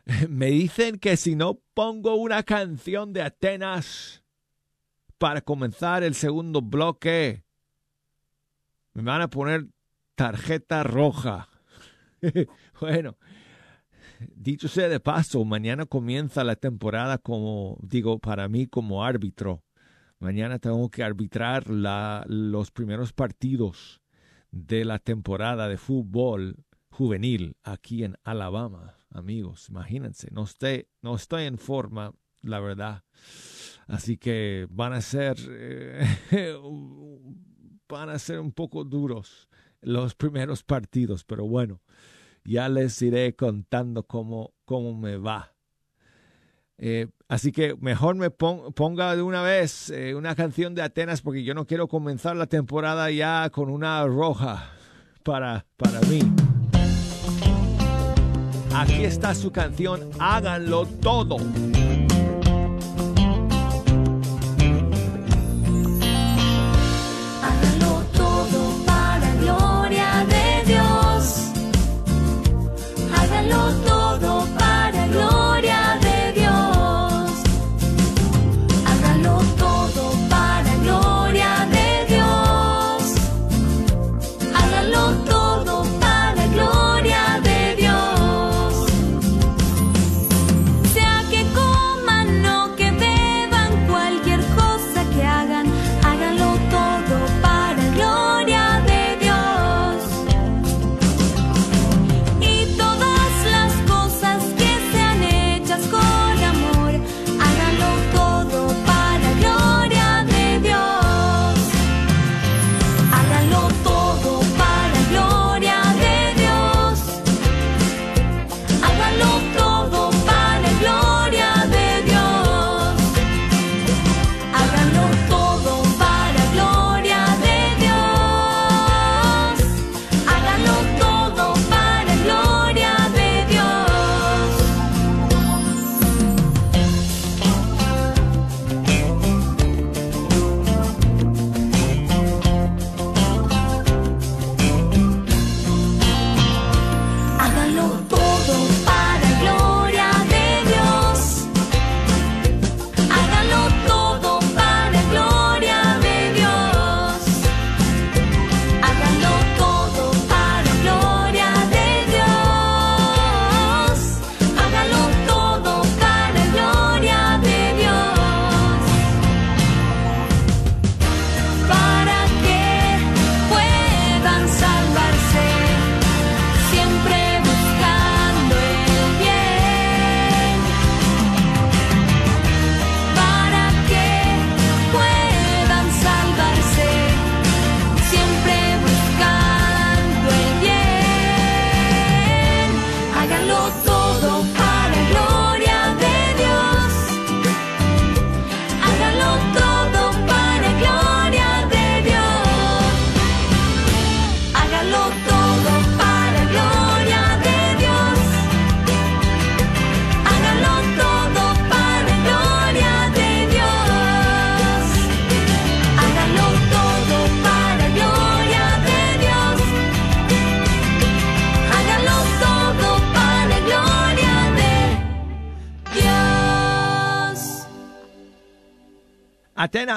Me 0.29 0.47
dicen 0.47 0.99
que 0.99 1.17
si 1.17 1.35
no 1.35 1.61
pongo 1.75 2.15
una 2.17 2.43
canción 2.43 3.15
de 3.15 3.23
Atenas 3.23 4.23
para 5.17 5.41
comenzar 5.41 6.05
el 6.05 6.15
segundo 6.15 6.61
bloque, 6.61 7.43
me 8.93 9.03
van 9.03 9.23
a 9.23 9.31
poner 9.31 9.67
tarjeta 10.15 10.83
roja. 10.83 11.49
bueno, 12.81 13.17
dicho 14.35 14.69
sea 14.69 14.89
de 14.89 15.01
paso, 15.01 15.45
mañana 15.45 15.87
comienza 15.87 16.45
la 16.45 16.57
temporada 16.57 17.19
como, 17.19 17.79
digo, 17.83 18.19
para 18.19 18.49
mí 18.49 18.67
como 18.67 19.05
árbitro. 19.05 19.63
Mañana 20.19 20.59
tengo 20.59 20.91
que 20.91 21.05
arbitrar 21.05 21.69
los 21.69 22.71
primeros 22.71 23.13
partidos 23.13 24.01
de 24.51 24.85
la 24.85 24.99
temporada 24.99 25.69
de 25.69 25.77
fútbol 25.77 26.65
juvenil 26.91 27.57
aquí 27.63 28.03
en 28.03 28.17
Alabama, 28.25 28.97
amigos. 29.11 29.69
Imagínense, 29.69 30.29
no 30.33 30.45
estoy, 30.45 30.89
no 31.03 31.15
estoy 31.15 31.45
en 31.45 31.59
forma, 31.59 32.13
la 32.43 32.59
verdad. 32.59 33.05
Así 33.87 34.17
que 34.17 34.67
van 34.71 34.93
a 34.93 35.01
ser, 35.01 35.37
eh, 35.49 36.05
van 37.89 38.09
a 38.11 38.19
ser 38.19 38.41
un 38.41 38.53
poco 38.53 38.85
duros 38.85 39.49
los 39.81 40.15
primeros 40.15 40.65
partidos, 40.65 41.25
pero 41.25 41.47
bueno, 41.47 41.81
ya 42.49 42.69
les 42.69 43.01
iré 43.03 43.35
contando 43.37 44.03
cómo, 44.05 44.55
cómo 44.65 44.97
me 44.99 45.17
va. 45.17 45.55
Eh, 46.79 47.09
así 47.29 47.51
que 47.53 47.75
mejor 47.81 48.15
me 48.15 48.31
pon- 48.31 48.73
ponga 48.73 49.15
de 49.17 49.23
una 49.23 49.43
vez 49.43 49.91
eh, 49.91 50.15
una 50.15 50.35
canción 50.35 50.75
de 50.75 50.83
Atenas 50.83 51.21
porque 51.23 51.43
yo 51.43 51.53
no 51.53 51.67
quiero 51.67 51.89
comenzar 51.89 52.37
la 52.37 52.47
temporada 52.47 53.11
ya 53.11 53.51
con 53.51 53.69
una 53.69 54.05
roja 54.07 54.71
para, 55.25 55.67
para 55.77 56.01
mí. 56.03 56.21
Aquí 58.75 59.03
está 59.05 59.35
su 59.35 59.51
canción, 59.51 60.09
háganlo 60.21 60.87
todo. 60.87 61.37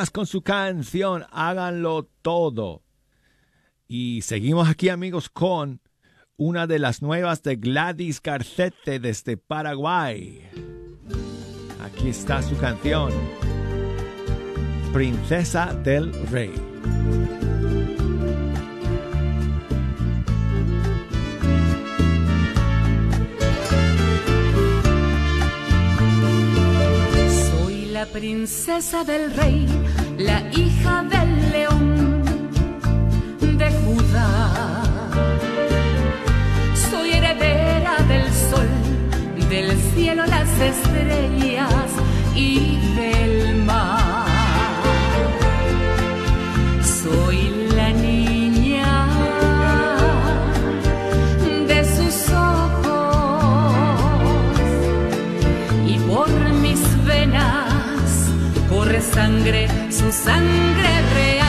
Con 0.09 0.25
su 0.25 0.41
canción 0.41 1.25
Háganlo 1.31 2.09
todo. 2.23 2.81
Y 3.87 4.21
seguimos 4.23 4.67
aquí 4.67 4.89
amigos 4.89 5.29
con 5.29 5.79
una 6.37 6.65
de 6.65 6.79
las 6.79 7.03
nuevas 7.03 7.43
de 7.43 7.57
Gladys 7.57 8.21
Garcete 8.21 8.99
desde 8.99 9.37
Paraguay. 9.37 10.41
Aquí 11.83 12.09
está 12.09 12.41
su 12.41 12.57
canción 12.57 13.13
Princesa 14.91 15.73
del 15.73 16.11
Rey. 16.29 16.51
princesa 28.11 29.03
del 29.03 29.33
rey, 29.33 29.65
la 30.25 30.41
hija 30.51 31.03
del 31.03 31.51
león 31.51 32.23
de 33.59 33.69
Judá. 33.81 34.83
Soy 36.89 37.11
heredera 37.11 37.95
del 38.07 38.25
sol, 38.49 38.69
del 39.49 39.77
cielo 39.93 40.25
las 40.25 40.49
estrellas 40.59 41.91
y 42.35 42.77
del 42.95 43.55
mar. 43.63 44.25
Soy 46.83 47.67
la 47.75 47.89
niña 47.91 49.07
de 51.67 51.79
sus 51.95 52.29
ojos 52.29 53.73
y 55.87 55.97
por 56.09 56.29
mis 56.63 56.81
venas 57.05 58.31
corre 58.69 59.01
sangre, 59.01 59.67
su 60.01 60.11
sangre 60.11 61.01
real. 61.13 61.40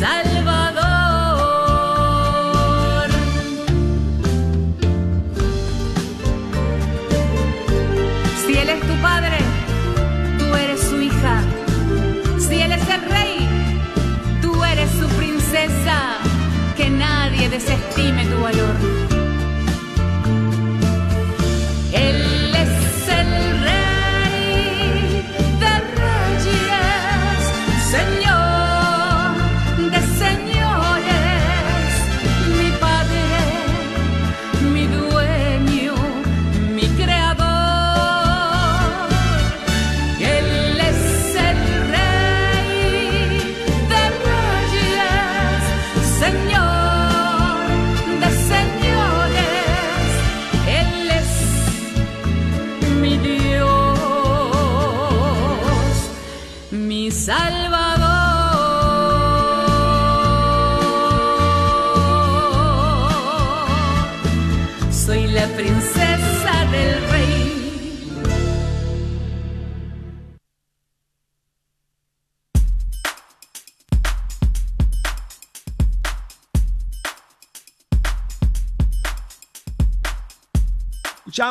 Salvador. 0.00 0.80
Si 8.46 8.52
Él 8.56 8.70
es 8.70 8.80
tu 8.80 8.94
padre, 9.02 9.36
tú 10.38 10.46
eres 10.56 10.80
su 10.80 11.02
hija. 11.02 11.42
Si 12.38 12.62
Él 12.62 12.72
es 12.72 12.88
el 12.88 13.02
rey, 13.10 13.46
tú 14.40 14.64
eres 14.64 14.90
su 14.92 15.06
princesa. 15.18 16.16
Que 16.78 16.88
nadie 16.88 17.50
desestime 17.50 17.89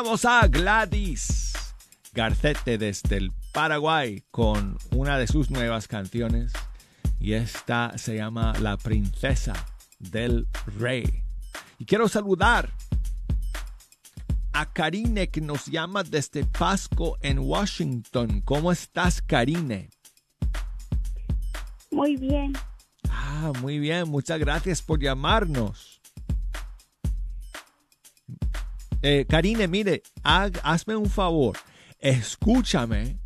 Escuchamos 0.00 0.24
a 0.24 0.48
Gladys 0.48 1.52
Garcete 2.14 2.78
desde 2.78 3.18
el 3.18 3.32
Paraguay 3.52 4.24
con 4.30 4.78
una 4.92 5.18
de 5.18 5.26
sus 5.26 5.50
nuevas 5.50 5.88
canciones 5.88 6.54
y 7.20 7.34
esta 7.34 7.98
se 7.98 8.16
llama 8.16 8.54
La 8.62 8.78
Princesa 8.78 9.52
del 9.98 10.48
Rey. 10.78 11.04
Y 11.78 11.84
quiero 11.84 12.08
saludar 12.08 12.70
a 14.54 14.72
Karine 14.72 15.28
que 15.28 15.42
nos 15.42 15.66
llama 15.66 16.02
desde 16.02 16.46
Pasco 16.46 17.18
en 17.20 17.38
Washington. 17.38 18.40
¿Cómo 18.40 18.72
estás, 18.72 19.20
Karine? 19.20 19.90
Muy 21.90 22.16
bien. 22.16 22.54
Ah, 23.10 23.52
muy 23.60 23.78
bien, 23.78 24.08
muchas 24.08 24.38
gracias 24.38 24.80
por 24.80 24.98
llamarnos. 24.98 25.89
Eh, 29.02 29.24
Karine, 29.26 29.66
mire, 29.66 30.02
hazme 30.22 30.94
un 30.94 31.08
favor, 31.08 31.56
escúchame 31.98 33.18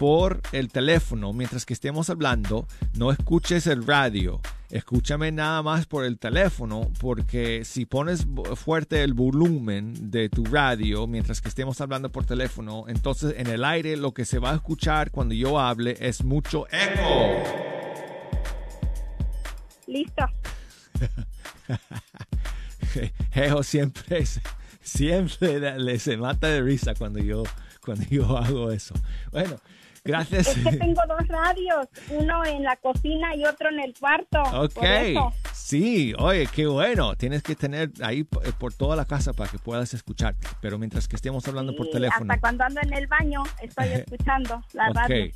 por 0.00 0.40
el 0.50 0.68
teléfono 0.68 1.32
mientras 1.32 1.64
que 1.64 1.74
estemos 1.74 2.10
hablando, 2.10 2.66
no 2.94 3.12
escuches 3.12 3.68
el 3.68 3.86
radio, 3.86 4.40
escúchame 4.70 5.30
nada 5.30 5.62
más 5.62 5.86
por 5.86 6.04
el 6.04 6.18
teléfono, 6.18 6.90
porque 6.98 7.64
si 7.64 7.86
pones 7.86 8.26
fuerte 8.56 9.04
el 9.04 9.14
volumen 9.14 10.10
de 10.10 10.28
tu 10.28 10.44
radio 10.44 11.06
mientras 11.06 11.40
que 11.40 11.50
estemos 11.50 11.80
hablando 11.80 12.10
por 12.10 12.24
teléfono, 12.24 12.86
entonces 12.88 13.34
en 13.36 13.46
el 13.46 13.62
aire 13.62 13.96
lo 13.96 14.12
que 14.12 14.24
se 14.24 14.40
va 14.40 14.50
a 14.50 14.54
escuchar 14.56 15.12
cuando 15.12 15.34
yo 15.34 15.60
hable 15.60 15.96
es 16.00 16.24
mucho 16.24 16.66
eco. 16.72 17.44
Listo. 19.86 20.24
Geo 23.32 23.62
siempre 23.62 24.26
se, 24.26 24.40
siempre 24.80 25.60
le, 25.78 25.98
se 25.98 26.16
mata 26.16 26.48
de 26.48 26.62
risa 26.62 26.94
cuando 26.94 27.18
yo, 27.20 27.42
cuando 27.84 28.04
yo 28.08 28.36
hago 28.38 28.70
eso. 28.70 28.94
Bueno, 29.30 29.56
gracias. 30.04 30.48
Es 30.48 30.64
que 30.64 30.76
tengo 30.76 31.00
dos 31.08 31.26
radios, 31.28 31.86
uno 32.10 32.44
en 32.44 32.62
la 32.62 32.76
cocina 32.76 33.34
y 33.34 33.44
otro 33.44 33.68
en 33.68 33.80
el 33.80 33.94
cuarto. 33.98 34.42
Ok, 34.54 34.82
sí, 35.52 36.14
oye, 36.18 36.46
qué 36.54 36.66
bueno. 36.66 37.14
Tienes 37.16 37.42
que 37.42 37.54
tener 37.54 37.90
ahí 38.02 38.20
eh, 38.20 38.52
por 38.58 38.72
toda 38.74 38.96
la 38.96 39.04
casa 39.04 39.32
para 39.32 39.50
que 39.50 39.58
puedas 39.58 39.94
escuchar. 39.94 40.36
Pero 40.60 40.78
mientras 40.78 41.08
que 41.08 41.16
estemos 41.16 41.46
hablando 41.48 41.74
por 41.76 41.88
teléfono. 41.90 42.32
Hasta 42.32 42.40
cuando 42.40 42.64
ando 42.64 42.80
en 42.82 42.92
el 42.92 43.06
baño 43.06 43.42
estoy 43.62 43.88
escuchando 43.88 44.64
la 44.72 44.90
radio. 44.90 45.26
Ok. 45.26 45.34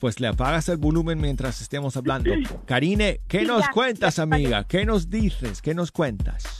Pues 0.00 0.18
le 0.18 0.28
apagas 0.28 0.66
el 0.70 0.78
volumen 0.78 1.20
mientras 1.20 1.60
estemos 1.60 1.94
hablando. 1.94 2.30
Karine, 2.64 3.20
¿qué 3.28 3.40
Sí, 3.40 3.44
nos 3.44 3.66
ya, 3.66 3.70
cuentas, 3.70 4.16
ya 4.16 4.22
amiga? 4.22 4.64
¿Qué 4.64 4.86
nos 4.86 5.10
dices? 5.10 5.60
¿Qué 5.60 5.74
nos 5.74 5.92
cuentas? 5.92 6.59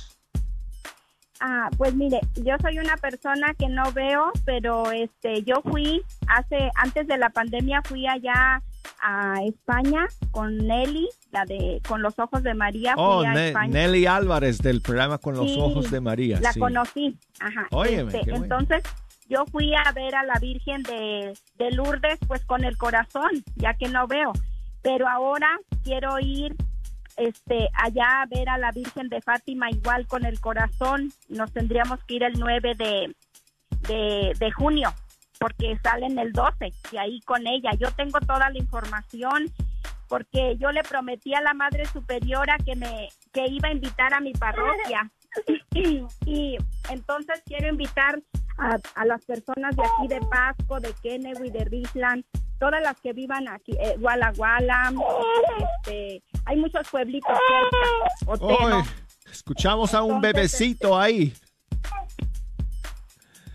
Ah, 1.42 1.70
pues 1.78 1.94
mire, 1.94 2.20
yo 2.36 2.54
soy 2.60 2.78
una 2.78 2.96
persona 2.98 3.54
que 3.58 3.68
no 3.68 3.90
veo, 3.92 4.30
pero 4.44 4.90
este, 4.92 5.42
yo 5.42 5.62
fui 5.62 6.02
hace 6.28 6.70
antes 6.74 7.06
de 7.06 7.16
la 7.16 7.30
pandemia 7.30 7.80
fui 7.82 8.06
allá 8.06 8.62
a 9.02 9.42
España 9.44 10.06
con 10.32 10.58
Nelly, 10.58 11.08
la 11.32 11.46
de 11.46 11.80
con 11.88 12.02
los 12.02 12.18
ojos 12.18 12.42
de 12.42 12.52
María. 12.52 12.92
Fui 12.94 13.02
Oh, 13.02 13.20
a 13.22 13.32
Ne- 13.32 13.48
España. 13.48 13.72
Nelly 13.72 14.04
Álvarez 14.06 14.58
del 14.58 14.82
programa 14.82 15.16
Con 15.16 15.34
los 15.34 15.50
Sí, 15.50 15.56
Ojos 15.58 15.90
de 15.90 16.00
María. 16.02 16.38
La 16.42 16.52
sí. 16.52 16.60
conocí, 16.60 17.16
ajá. 17.40 17.66
Óyeme, 17.70 18.12
Este, 18.18 18.30
bueno. 18.30 18.44
entonces 18.44 18.82
yo 19.28 19.46
fui 19.46 19.72
a 19.74 19.90
ver 19.92 20.14
a 20.16 20.24
la 20.24 20.34
Virgen 20.40 20.82
de, 20.82 21.32
de 21.56 21.70
Lourdes, 21.70 22.18
pues 22.26 22.44
con 22.44 22.64
el 22.64 22.76
corazón, 22.76 23.30
ya 23.56 23.72
que 23.74 23.88
no 23.88 24.06
veo. 24.06 24.32
Pero 24.82 25.08
ahora 25.08 25.48
quiero 25.84 26.18
ir 26.20 26.54
este 27.20 27.68
allá 27.74 28.22
a 28.22 28.26
ver 28.26 28.48
a 28.48 28.58
la 28.58 28.72
Virgen 28.72 29.08
de 29.08 29.20
Fátima 29.20 29.70
igual 29.70 30.06
con 30.06 30.24
el 30.24 30.40
corazón. 30.40 31.12
Nos 31.28 31.52
tendríamos 31.52 32.02
que 32.04 32.14
ir 32.14 32.22
el 32.22 32.38
9 32.38 32.74
de, 32.74 33.14
de, 34.38 34.50
junio, 34.52 34.92
porque 35.38 35.78
salen 35.82 36.18
el 36.18 36.32
12 36.32 36.72
y 36.92 36.96
ahí 36.96 37.20
con 37.20 37.46
ella. 37.46 37.72
Yo 37.78 37.90
tengo 37.92 38.20
toda 38.20 38.50
la 38.50 38.58
información 38.58 39.52
porque 40.08 40.56
yo 40.56 40.72
le 40.72 40.82
prometí 40.82 41.34
a 41.34 41.40
la 41.40 41.54
Madre 41.54 41.84
Superiora 41.84 42.56
que 42.64 42.74
me 42.74 43.08
que 43.32 43.46
iba 43.46 43.68
a 43.68 43.72
invitar 43.72 44.14
a 44.14 44.20
mi 44.20 44.32
parroquia. 44.32 45.10
y 46.26 46.56
entonces 46.88 47.42
quiero 47.44 47.68
invitar 47.68 48.20
a, 48.58 48.78
a 48.94 49.04
las 49.04 49.24
personas 49.24 49.76
de 49.76 49.82
aquí 49.82 50.08
de 50.08 50.20
Pasco, 50.22 50.80
de 50.80 50.92
Kennewy, 51.02 51.50
de 51.50 51.64
Richland, 51.66 52.24
todas 52.60 52.80
las 52.82 53.00
que 53.00 53.12
vivan 53.12 53.48
aquí, 53.48 53.72
eh, 53.80 53.96
Walla 53.98 54.32
Walla, 54.36 54.92
este, 55.82 56.22
hay 56.44 56.56
muchos 56.56 56.86
pueblitos 56.88 57.32
cerca. 57.48 58.44
Oye, 58.44 58.84
escuchamos 59.32 59.94
a 59.94 60.02
un 60.02 60.16
Entonces, 60.16 60.34
bebecito 60.34 60.96
ahí. 60.98 61.32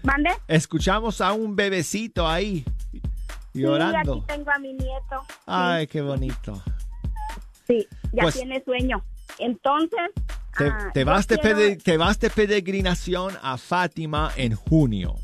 ¿Mande? 0.03 0.29
Escuchamos 0.47 1.21
a 1.21 1.33
un 1.33 1.55
bebecito 1.55 2.27
ahí 2.27 2.63
Sí, 2.91 3.61
llorando. 3.61 4.15
aquí 4.15 4.23
tengo 4.27 4.51
a 4.51 4.59
mi 4.59 4.73
nieto. 4.73 5.21
Sí. 5.27 5.33
Ay, 5.47 5.87
qué 5.87 6.01
bonito. 6.01 6.61
Sí, 7.65 7.87
ya 8.11 8.23
Pues- 8.23 8.35
tiene 8.35 8.63
sueño. 8.63 9.03
Entonces, 9.39 9.99
Te, 10.57 10.67
ah, 10.67 10.91
te 10.93 11.03
vas 11.03 11.27
de 11.27 11.37
quiero- 11.37 11.77
te 11.83 11.97
vas 11.97 12.19
de 12.19 12.29
peregrinación 12.29 13.33
a 13.41 13.57
Fátima 13.57 14.31
en 14.37 14.55
junio. 14.55 15.15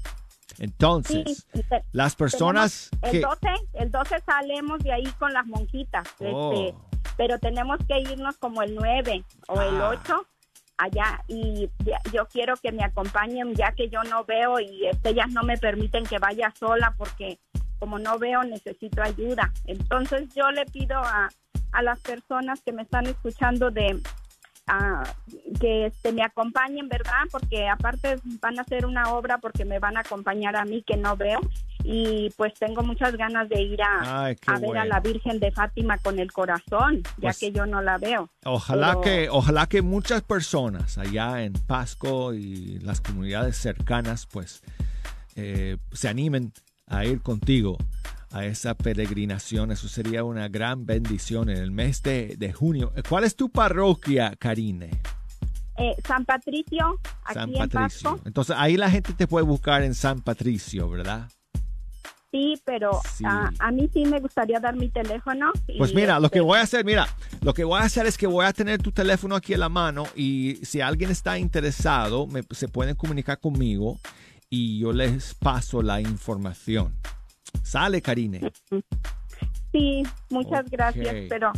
Entonces, 0.62 1.47
Sí, 1.53 1.62
las 1.91 2.16
personas 2.16 2.89
que... 3.01 3.18
El 3.18 3.22
12, 3.24 3.47
el 3.74 3.91
12 3.91 4.16
salemos 4.26 4.80
de 4.84 4.93
ahí 4.93 5.07
con 5.20 5.34
las 5.34 5.45
monjitas, 5.47 6.07
Oh. 6.20 6.53
este, 6.53 6.76
pero 7.18 7.39
tenemos 7.39 7.80
que 7.88 7.99
irnos 7.99 8.38
como 8.38 8.62
el 8.62 8.76
9 8.76 9.24
o 9.47 9.59
el 9.62 9.82
Ah. 9.82 9.89
8 9.89 10.26
allá 10.78 11.24
y 11.28 11.70
yo 12.14 12.28
quiero 12.28 12.55
que 12.57 12.72
me 12.72 12.84
acompañen 12.84 13.53
ya 13.55 13.72
que 13.74 13.89
yo 13.89 14.03
no 14.03 14.24
veo 14.26 14.59
y 14.59 14.88
este, 14.88 15.09
ellas 15.09 15.30
no 15.30 15.43
me 15.43 15.57
permiten 15.57 16.05
que 16.05 16.18
vaya 16.20 16.51
sola 16.59 16.93
porque 16.97 17.39
como 17.80 17.97
no 17.99 18.18
veo 18.20 18.43
necesito 18.43 19.01
ayuda. 19.01 19.51
Entonces 19.66 20.30
yo 20.36 20.49
le 20.51 20.66
pido 20.66 20.97
a, 20.97 21.30
a 21.72 21.82
las 21.82 21.99
personas 21.99 22.62
que 22.62 22.72
me 22.72 22.84
están 22.84 23.07
escuchando 23.07 23.72
de 23.72 23.99
que 25.59 25.88
este, 25.88 26.12
me 26.14 26.24
acompañen, 26.24 26.88
¿verdad? 26.88 27.24
Porque 27.32 27.68
aparte 27.68 28.18
van 28.41 28.57
a 28.57 28.62
hacer 28.62 28.86
una 28.86 29.14
obra 29.14 29.38
porque 29.39 29.66
me 29.66 29.80
van 29.80 29.97
a 29.97 30.01
acompañar 30.01 30.55
a 30.55 30.64
mí 30.66 30.84
que 30.86 30.95
no 30.97 31.18
veo 31.18 31.39
y 31.84 32.30
pues 32.38 32.53
tengo 32.53 32.84
muchas 32.84 33.16
ganas 33.18 33.49
de 33.49 33.62
ir 33.62 33.82
a, 33.82 34.26
Ay, 34.26 34.36
qué 34.36 34.51
a 34.53 34.59
ver 34.59 34.78
a 34.78 34.86
la 34.86 34.99
Virgen 34.99 35.39
de 35.39 35.51
Fátima 35.51 35.97
con 35.97 36.20
el 36.20 36.32
corazón, 36.32 37.01
ya 37.18 37.30
Pues- 37.30 37.39
que 37.39 37.51
yo 37.51 37.66
no 37.66 37.82
la 37.82 37.97
veo. 37.97 38.30
Ojalá 38.45 38.89
Pero- 38.89 39.01
que, 39.01 39.30
ojalá 39.30 39.68
que 39.68 39.82
muchas 39.82 40.22
personas 40.22 40.97
allá 40.97 41.43
en 41.43 41.53
Pasco 41.53 42.34
y 42.34 42.80
las 42.80 43.01
comunidades 43.01 43.57
cercanas, 43.57 44.26
pues, 44.28 44.62
eh, 45.36 45.78
se 45.91 46.07
animen 46.07 46.53
a 46.88 47.03
ir 47.05 47.22
contigo 47.22 47.78
a 48.32 48.45
esa 48.45 48.75
peregrinación. 48.75 49.71
Eso 49.71 49.88
sería 49.88 50.23
una 50.23 50.47
gran 50.47 50.86
bendición 50.86 51.49
en 51.49 51.57
el 51.57 51.71
mes 51.71 52.01
de, 52.03 52.36
de 52.38 52.53
junio. 52.53 52.93
¿Cuál 53.07 53.23
es 53.25 53.36
tu 53.36 53.49
parroquia, 53.49 54.36
Karine? 54.38 54.89
Eh, 55.77 55.95
San 56.07 56.25
Patricio, 56.25 56.99
aquí 57.25 57.34
San 57.34 57.49
en 57.49 57.57
Patricio. 57.69 58.11
Pasco. 58.11 58.21
Entonces 58.27 58.55
ahí 58.59 58.77
la 58.77 58.89
gente 58.89 59.13
te 59.13 59.27
puede 59.27 59.45
buscar 59.45 59.82
en 59.84 59.95
San 59.95 60.21
Patricio, 60.21 60.89
¿verdad? 60.89 61.29
Sí, 62.32 62.53
pero 62.65 63.01
Sí. 63.13 63.25
ah, 63.27 63.49
a 63.59 63.71
mí 63.71 63.89
sí 63.93 64.05
me 64.05 64.19
gustaría 64.21 64.59
dar 64.59 64.75
mi 64.75 64.89
teléfono. 64.89 65.51
y, 65.67 65.77
Pues 65.77 65.93
mira, 65.93 66.17
lo 66.19 66.29
que 66.29 66.38
este, 66.38 66.45
voy 66.47 66.59
a 66.59 66.61
hacer, 66.61 66.86
mira, 66.86 67.07
lo 67.41 67.53
que 67.53 67.63
voy 67.65 67.82
a 67.82 67.84
hacer 67.84 68.05
es 68.05 68.17
que 68.17 68.27
voy 68.27 68.45
a 68.45 68.53
tener 68.53 68.82
tu 68.82 68.91
teléfono 68.93 69.36
aquí 69.36 69.53
en 69.53 69.59
la 69.59 69.67
mano 69.69 70.05
y 70.15 70.55
si 70.63 70.79
alguien 70.79 71.11
está 71.11 71.38
interesado, 71.39 72.27
me- 72.27 72.43
se 72.51 72.69
pueden 72.69 72.95
comunicar 72.95 73.39
conmigo 73.39 73.99
y 74.49 74.79
yo 74.79 74.93
les 74.93 75.34
paso 75.34 75.82
la 75.82 75.99
información. 75.99 76.93
Sale, 77.63 78.01
Karine. 78.01 78.51
Sí, 79.71 80.03
muchas 80.29 80.69
gracias, 80.69 81.15
pero 81.29 81.53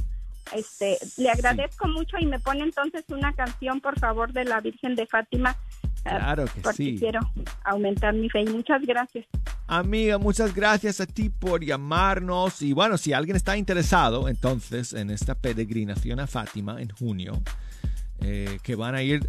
este 0.55 0.99
le 1.17 1.31
agradezco 1.31 1.87
mucho 1.87 2.15
y 2.19 2.27
me 2.27 2.39
pone 2.39 2.61
entonces 2.61 3.03
una 3.09 3.33
canción, 3.33 3.81
por 3.81 3.99
favor, 3.99 4.31
de 4.31 4.45
la 4.45 4.61
Virgen 4.61 4.95
de 4.95 5.07
Fátima. 5.07 5.57
ah, 6.05 6.17
Claro 6.17 6.45
que 6.45 6.61
porque 6.61 6.77
sí. 6.77 6.97
quiero 6.99 7.21
aumentar 7.63 8.13
mi 8.13 8.29
fe 8.29 8.41
y 8.41 8.45
muchas 8.49 8.83
gracias. 8.85 9.25
Amiga, 9.65 10.19
muchas 10.19 10.53
gracias 10.53 11.01
a 11.01 11.07
ti 11.07 11.29
por 11.29 11.65
llamarnos. 11.65 12.61
Y 12.61 12.73
bueno, 12.73 12.97
si 12.99 13.13
alguien 13.13 13.35
está 13.35 13.57
interesado, 13.57 14.29
entonces, 14.29 14.93
en 14.93 15.09
esta 15.09 15.33
peregrinación 15.33 16.19
a 16.19 16.27
Fátima 16.27 16.81
en 16.83 16.89
junio, 16.89 17.41
eh, 18.21 18.59
que 18.61 18.75
van 18.75 18.93
a 18.93 19.01
ir 19.01 19.27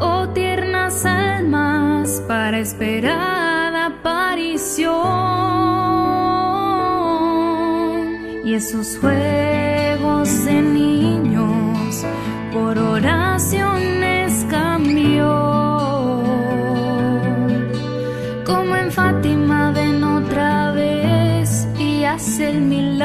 oh 0.00 0.28
tiernas 0.34 1.06
almas, 1.06 2.22
para 2.28 2.58
esperada 2.58 3.86
aparición. 3.86 4.96
Y 8.44 8.54
esos 8.54 8.98
juegos 9.00 10.44
de 10.44 10.62
niños 10.62 12.04
por 12.52 12.78
oraciones 12.78 14.05
mil 22.60 22.95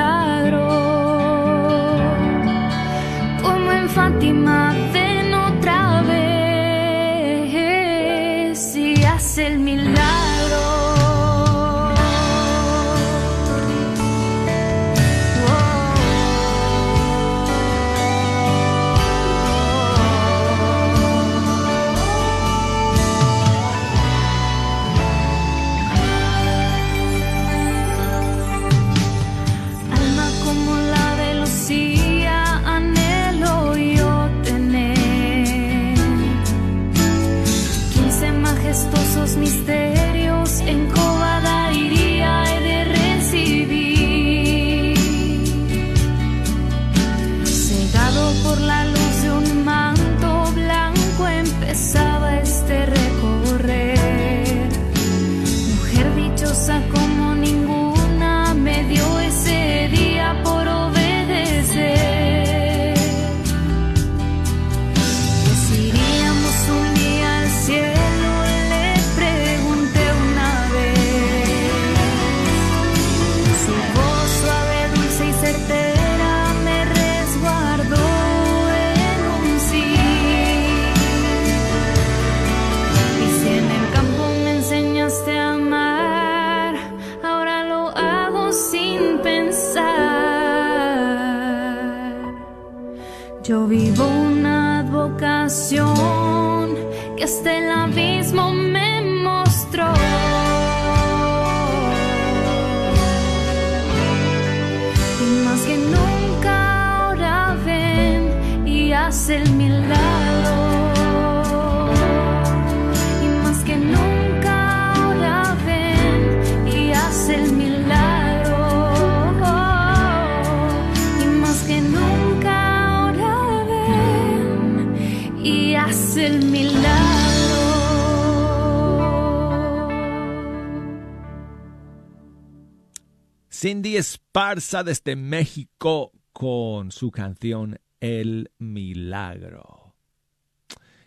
Desde 134.53 135.15
México 135.15 136.11
con 136.33 136.91
su 136.91 137.09
canción 137.09 137.79
El 138.01 138.51
Milagro. 138.57 139.95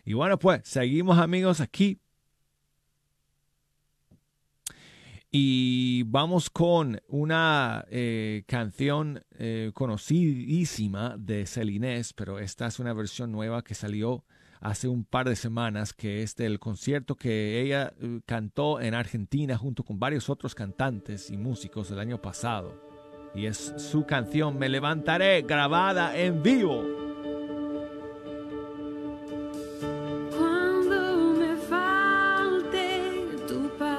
Y 0.06 0.14
bueno, 0.14 0.38
pues 0.38 0.62
seguimos 0.64 1.18
amigos 1.18 1.60
aquí. 1.60 2.00
Y 5.30 6.04
vamos 6.04 6.48
con 6.48 7.02
una 7.06 7.84
eh, 7.90 8.44
canción 8.46 9.22
eh, 9.38 9.72
conocidísima 9.74 11.14
de 11.18 11.44
Celinés, 11.44 12.14
pero 12.14 12.38
esta 12.38 12.66
es 12.68 12.78
una 12.78 12.94
versión 12.94 13.30
nueva 13.30 13.62
que 13.62 13.74
salió 13.74 14.24
hace 14.60 14.88
un 14.88 15.04
par 15.04 15.28
de 15.28 15.36
semanas, 15.36 15.92
que 15.92 16.22
es 16.22 16.34
del 16.34 16.58
concierto 16.58 17.16
que 17.16 17.60
ella 17.60 17.92
eh, 18.00 18.20
cantó 18.24 18.80
en 18.80 18.94
Argentina 18.94 19.58
junto 19.58 19.84
con 19.84 19.98
varios 19.98 20.30
otros 20.30 20.54
cantantes 20.54 21.30
y 21.30 21.36
músicos 21.36 21.90
el 21.90 21.98
año 21.98 22.22
pasado 22.22 22.83
y 23.34 23.46
es 23.46 23.74
su 23.76 24.04
canción 24.06 24.58
Me 24.58 24.68
levantaré 24.68 25.42
grabada 25.42 26.16
en 26.16 26.42
vivo. 26.42 26.84
Cuando 30.36 31.34
me 31.38 31.56
falte 31.56 33.26
tu 33.48 33.68
paz, 33.76 33.94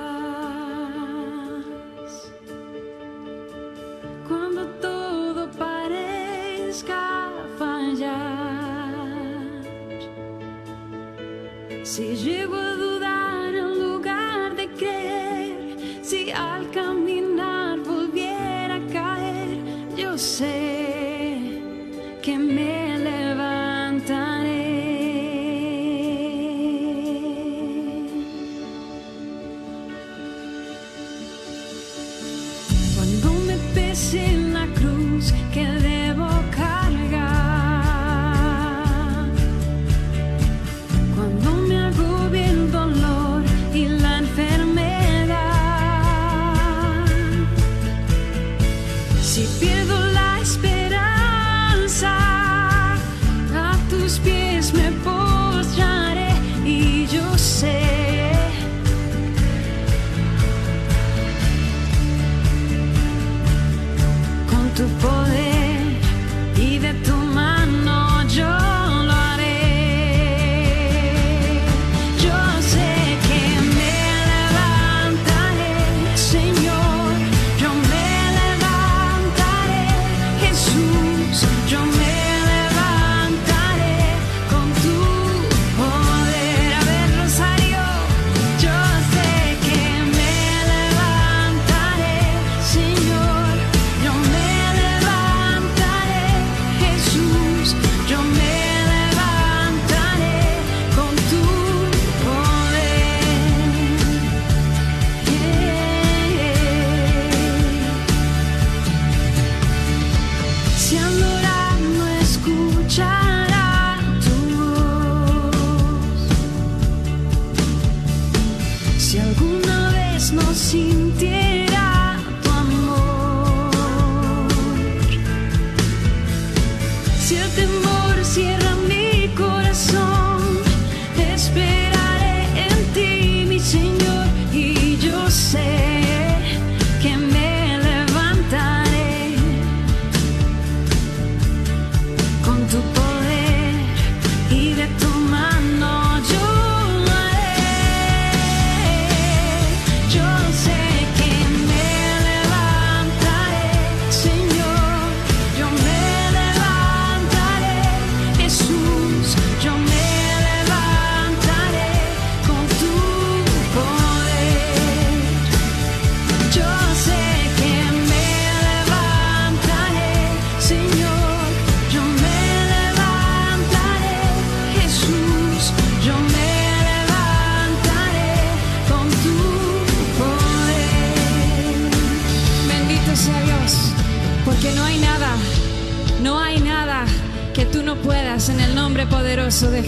cuando 4.27 4.65
todo 4.81 5.51
parezca 5.51 7.31
fallar, 7.57 8.93
si 11.83 12.15
llego 12.15 12.64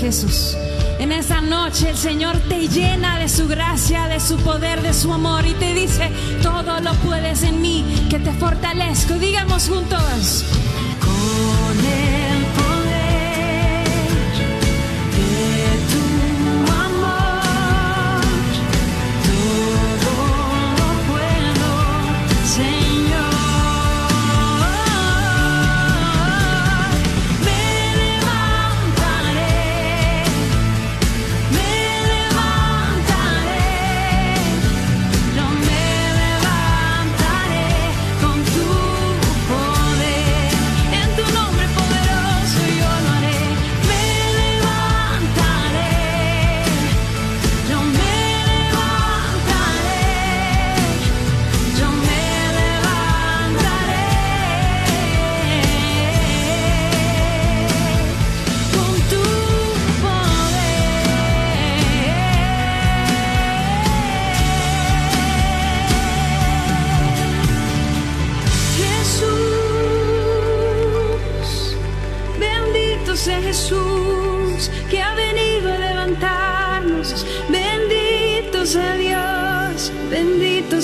Jesús. 0.07 0.55
En 0.99 1.11
esta 1.11 1.41
noche 1.41 1.89
el 1.89 1.97
Señor 1.97 2.37
te 2.47 2.69
llena 2.69 3.19
de 3.19 3.27
su 3.27 3.45
gracia, 3.45 4.07
de 4.07 4.21
su 4.21 4.37
poder, 4.37 4.81
de 4.81 4.93
su 4.93 5.11
amor 5.11 5.45
y 5.45 5.53
te 5.55 5.73
dice, 5.73 6.09
todo 6.41 6.79
lo 6.79 6.93
puedes 7.05 7.43
en 7.43 7.61
mí, 7.61 7.83
que 8.09 8.17
te 8.17 8.31
fortalezco. 8.31 9.15
Digamos 9.15 9.67
juntos, 9.67 10.45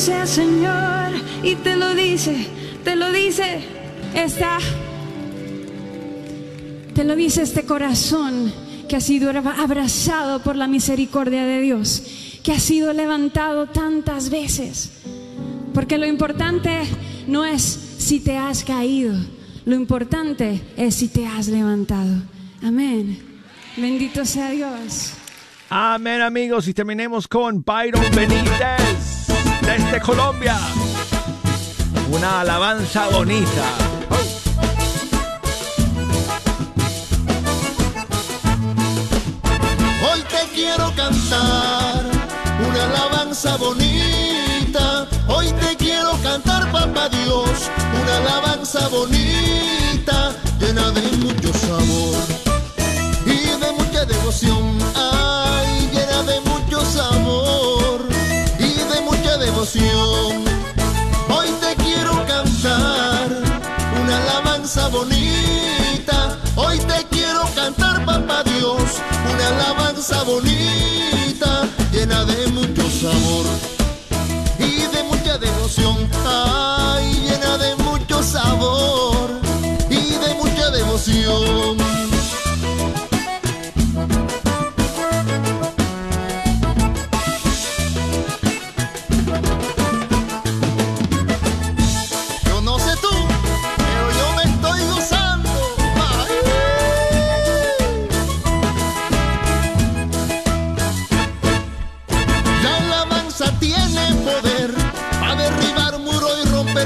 Señor. 0.03 1.13
Y 1.43 1.55
te 1.55 1.77
lo 1.77 1.95
dice, 1.95 2.47
te 2.83 2.95
lo 2.95 3.11
dice 3.11 3.59
esta 4.13 4.57
te 6.93 7.03
lo 7.05 7.15
dice 7.15 7.41
este 7.41 7.63
corazón 7.63 8.51
que 8.89 8.97
ha 8.97 9.01
sido 9.01 9.31
abrazado 9.31 10.43
por 10.43 10.55
la 10.57 10.67
misericordia 10.67 11.45
de 11.45 11.61
Dios, 11.61 12.03
que 12.43 12.51
ha 12.51 12.59
sido 12.59 12.91
levantado 12.93 13.67
tantas 13.67 14.29
veces. 14.29 14.91
Porque 15.73 15.97
lo 15.97 16.05
importante 16.05 16.81
no 17.27 17.45
es 17.45 17.63
si 17.97 18.19
te 18.19 18.37
has 18.37 18.63
caído, 18.63 19.15
lo 19.65 19.75
importante 19.75 20.61
es 20.75 20.95
si 20.95 21.07
te 21.07 21.25
has 21.25 21.47
levantado. 21.47 22.21
Amén. 22.61 23.41
Bendito 23.77 24.25
sea 24.25 24.51
Dios. 24.51 25.13
Amén, 25.69 26.21
amigos. 26.21 26.67
Y 26.67 26.73
terminemos 26.73 27.27
con 27.27 27.63
Byron 27.63 28.03
Benítez 28.13 29.22
Colombia. 29.99 30.57
Una 32.11 32.41
alabanza 32.41 33.07
bonita. 33.09 33.65
Hoy 40.01 40.21
te 40.23 40.55
quiero 40.55 40.91
cantar 40.95 42.03
una 42.67 42.83
alabanza 42.85 43.55
bonita. 43.57 45.07
Hoy 45.27 45.51
te 45.53 45.75
quiero 45.75 46.17
cantar, 46.23 46.71
papá 46.71 47.09
Dios, 47.09 47.69
una 48.01 48.17
alabanza 48.17 48.87
bonita, 48.87 50.33
llena 50.59 50.89
de 50.91 51.01
mucho 51.17 51.53
sabor 51.53 52.15
y 53.25 53.59
de 53.59 53.71
mucha 53.77 54.05
devoción. 54.05 55.12
Bonita. 64.93 66.37
Hoy 66.55 66.77
te 66.77 67.05
quiero 67.09 67.41
cantar, 67.55 68.05
papá 68.05 68.43
Dios, 68.43 69.01
una 69.33 69.47
alabanza 69.47 70.23
bonita, 70.23 71.67
llena 71.91 72.23
de 72.25 72.47
mucho 72.51 72.83
sabor 72.89 73.72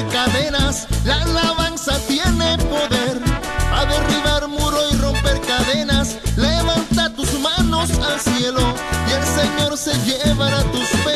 cadenas. 0.05 0.87
La 1.05 1.21
alabanza 1.21 1.97
tiene 2.07 2.57
poder 2.57 3.19
para 3.69 3.85
derribar 3.85 4.47
muro 4.47 4.77
y 4.91 4.95
romper 4.97 5.39
cadenas. 5.41 6.17
Levanta 6.35 7.09
tus 7.15 7.39
manos 7.39 7.89
al 7.99 8.19
cielo 8.19 8.61
y 9.07 9.11
el 9.11 9.23
Señor 9.23 9.77
se 9.77 9.93
llevará 10.05 10.61
tus 10.71 10.87
penas. 10.89 11.06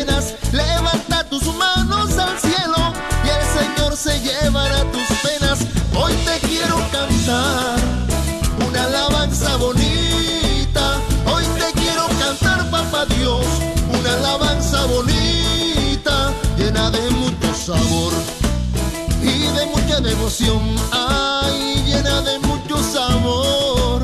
Devoción. 20.01 20.59
Ay, 20.91 21.83
llena 21.85 22.21
de 22.21 22.39
mucho 22.39 22.77
sabor 22.77 24.03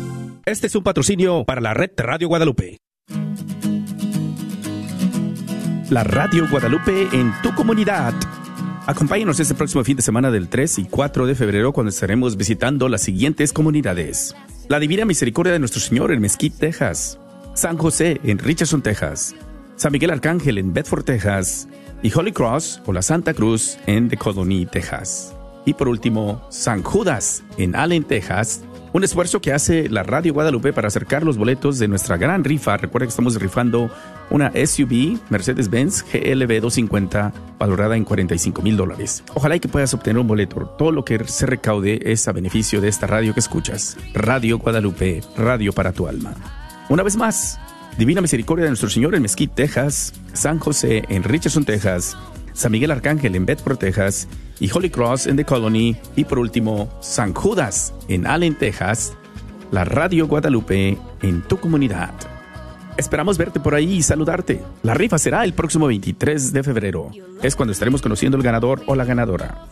Este 0.45 0.65
es 0.65 0.75
un 0.75 0.81
patrocinio 0.81 1.43
para 1.45 1.61
la 1.61 1.75
red 1.75 1.91
Radio 1.97 2.27
Guadalupe. 2.27 2.77
La 5.91 6.03
Radio 6.03 6.47
Guadalupe 6.49 7.09
en 7.11 7.31
tu 7.43 7.53
comunidad. 7.53 8.13
Acompáñenos 8.87 9.39
este 9.39 9.53
próximo 9.53 9.83
fin 9.83 9.97
de 9.97 10.01
semana 10.01 10.31
del 10.31 10.49
3 10.49 10.79
y 10.79 10.85
4 10.85 11.27
de 11.27 11.35
febrero 11.35 11.73
cuando 11.73 11.91
estaremos 11.91 12.37
visitando 12.37 12.89
las 12.89 13.01
siguientes 13.01 13.53
comunidades. 13.53 14.35
La 14.67 14.79
Divina 14.79 15.05
Misericordia 15.05 15.53
de 15.53 15.59
Nuestro 15.59 15.79
Señor 15.79 16.11
en 16.11 16.21
Mesquite, 16.21 16.57
Texas. 16.57 17.19
San 17.53 17.77
José 17.77 18.19
en 18.23 18.39
Richardson, 18.39 18.81
Texas. 18.81 19.35
San 19.75 19.91
Miguel 19.91 20.09
Arcángel 20.09 20.57
en 20.57 20.73
Bedford, 20.73 21.03
Texas. 21.03 21.67
Y 22.01 22.11
Holy 22.17 22.31
Cross 22.31 22.81
o 22.87 22.93
la 22.93 23.03
Santa 23.03 23.35
Cruz 23.35 23.77
en 23.85 24.09
The 24.09 24.17
Colony, 24.17 24.65
Texas. 24.65 25.35
Y 25.67 25.75
por 25.75 25.87
último, 25.87 26.43
San 26.49 26.81
Judas 26.81 27.43
en 27.59 27.75
Allen, 27.75 28.03
Texas. 28.03 28.63
Un 28.93 29.05
esfuerzo 29.05 29.39
que 29.39 29.53
hace 29.53 29.87
la 29.87 30.03
Radio 30.03 30.33
Guadalupe 30.33 30.73
para 30.73 30.89
acercar 30.89 31.23
los 31.23 31.37
boletos 31.37 31.79
de 31.79 31.87
nuestra 31.87 32.17
gran 32.17 32.43
rifa. 32.43 32.75
Recuerda 32.75 33.05
que 33.05 33.11
estamos 33.11 33.39
rifando 33.39 33.89
una 34.29 34.51
SUV 34.51 35.17
Mercedes-Benz 35.29 36.03
GLB 36.11 36.59
250 36.59 37.31
valorada 37.57 37.95
en 37.95 38.03
45 38.03 38.61
mil 38.61 38.75
dólares. 38.75 39.23
Ojalá 39.33 39.55
y 39.55 39.61
que 39.61 39.69
puedas 39.69 39.93
obtener 39.93 40.19
un 40.19 40.27
boleto. 40.27 40.75
Todo 40.77 40.91
lo 40.91 41.05
que 41.05 41.23
se 41.23 41.45
recaude 41.45 42.01
es 42.03 42.27
a 42.27 42.33
beneficio 42.33 42.81
de 42.81 42.89
esta 42.89 43.07
radio 43.07 43.33
que 43.33 43.39
escuchas. 43.39 43.97
Radio 44.13 44.57
Guadalupe, 44.57 45.21
radio 45.37 45.71
para 45.71 45.93
tu 45.93 46.07
alma. 46.07 46.33
Una 46.89 47.03
vez 47.03 47.15
más, 47.15 47.61
Divina 47.97 48.19
Misericordia 48.19 48.65
de 48.65 48.71
nuestro 48.71 48.89
Señor 48.89 49.15
en 49.15 49.21
Mesquite, 49.21 49.53
Texas, 49.55 50.13
San 50.33 50.59
José 50.59 51.03
en 51.07 51.23
Richardson, 51.23 51.63
Texas, 51.63 52.17
San 52.51 52.73
Miguel 52.73 52.91
Arcángel 52.91 53.37
en 53.37 53.45
Bedford, 53.45 53.77
Texas, 53.77 54.27
y 54.61 54.71
Holy 54.71 54.89
Cross 54.91 55.27
en 55.27 55.35
The 55.35 55.43
Colony, 55.43 55.97
y 56.15 56.23
por 56.23 56.37
último, 56.37 56.87
San 57.01 57.33
Judas 57.33 57.95
en 58.07 58.27
Allen, 58.27 58.55
Texas, 58.55 59.17
la 59.71 59.83
Radio 59.83 60.27
Guadalupe 60.27 60.99
en 61.23 61.41
tu 61.41 61.57
comunidad. 61.57 62.13
Esperamos 62.95 63.39
verte 63.39 63.59
por 63.59 63.73
ahí 63.73 63.95
y 63.95 64.03
saludarte. 64.03 64.61
La 64.83 64.93
rifa 64.93 65.17
será 65.17 65.43
el 65.43 65.53
próximo 65.53 65.87
23 65.87 66.53
de 66.53 66.61
febrero. 66.61 67.09
Es 67.41 67.55
cuando 67.55 67.73
estaremos 67.73 68.03
conociendo 68.03 68.37
el 68.37 68.43
ganador 68.43 68.83
o 68.85 68.93
la 68.95 69.03
ganadora. 69.03 69.65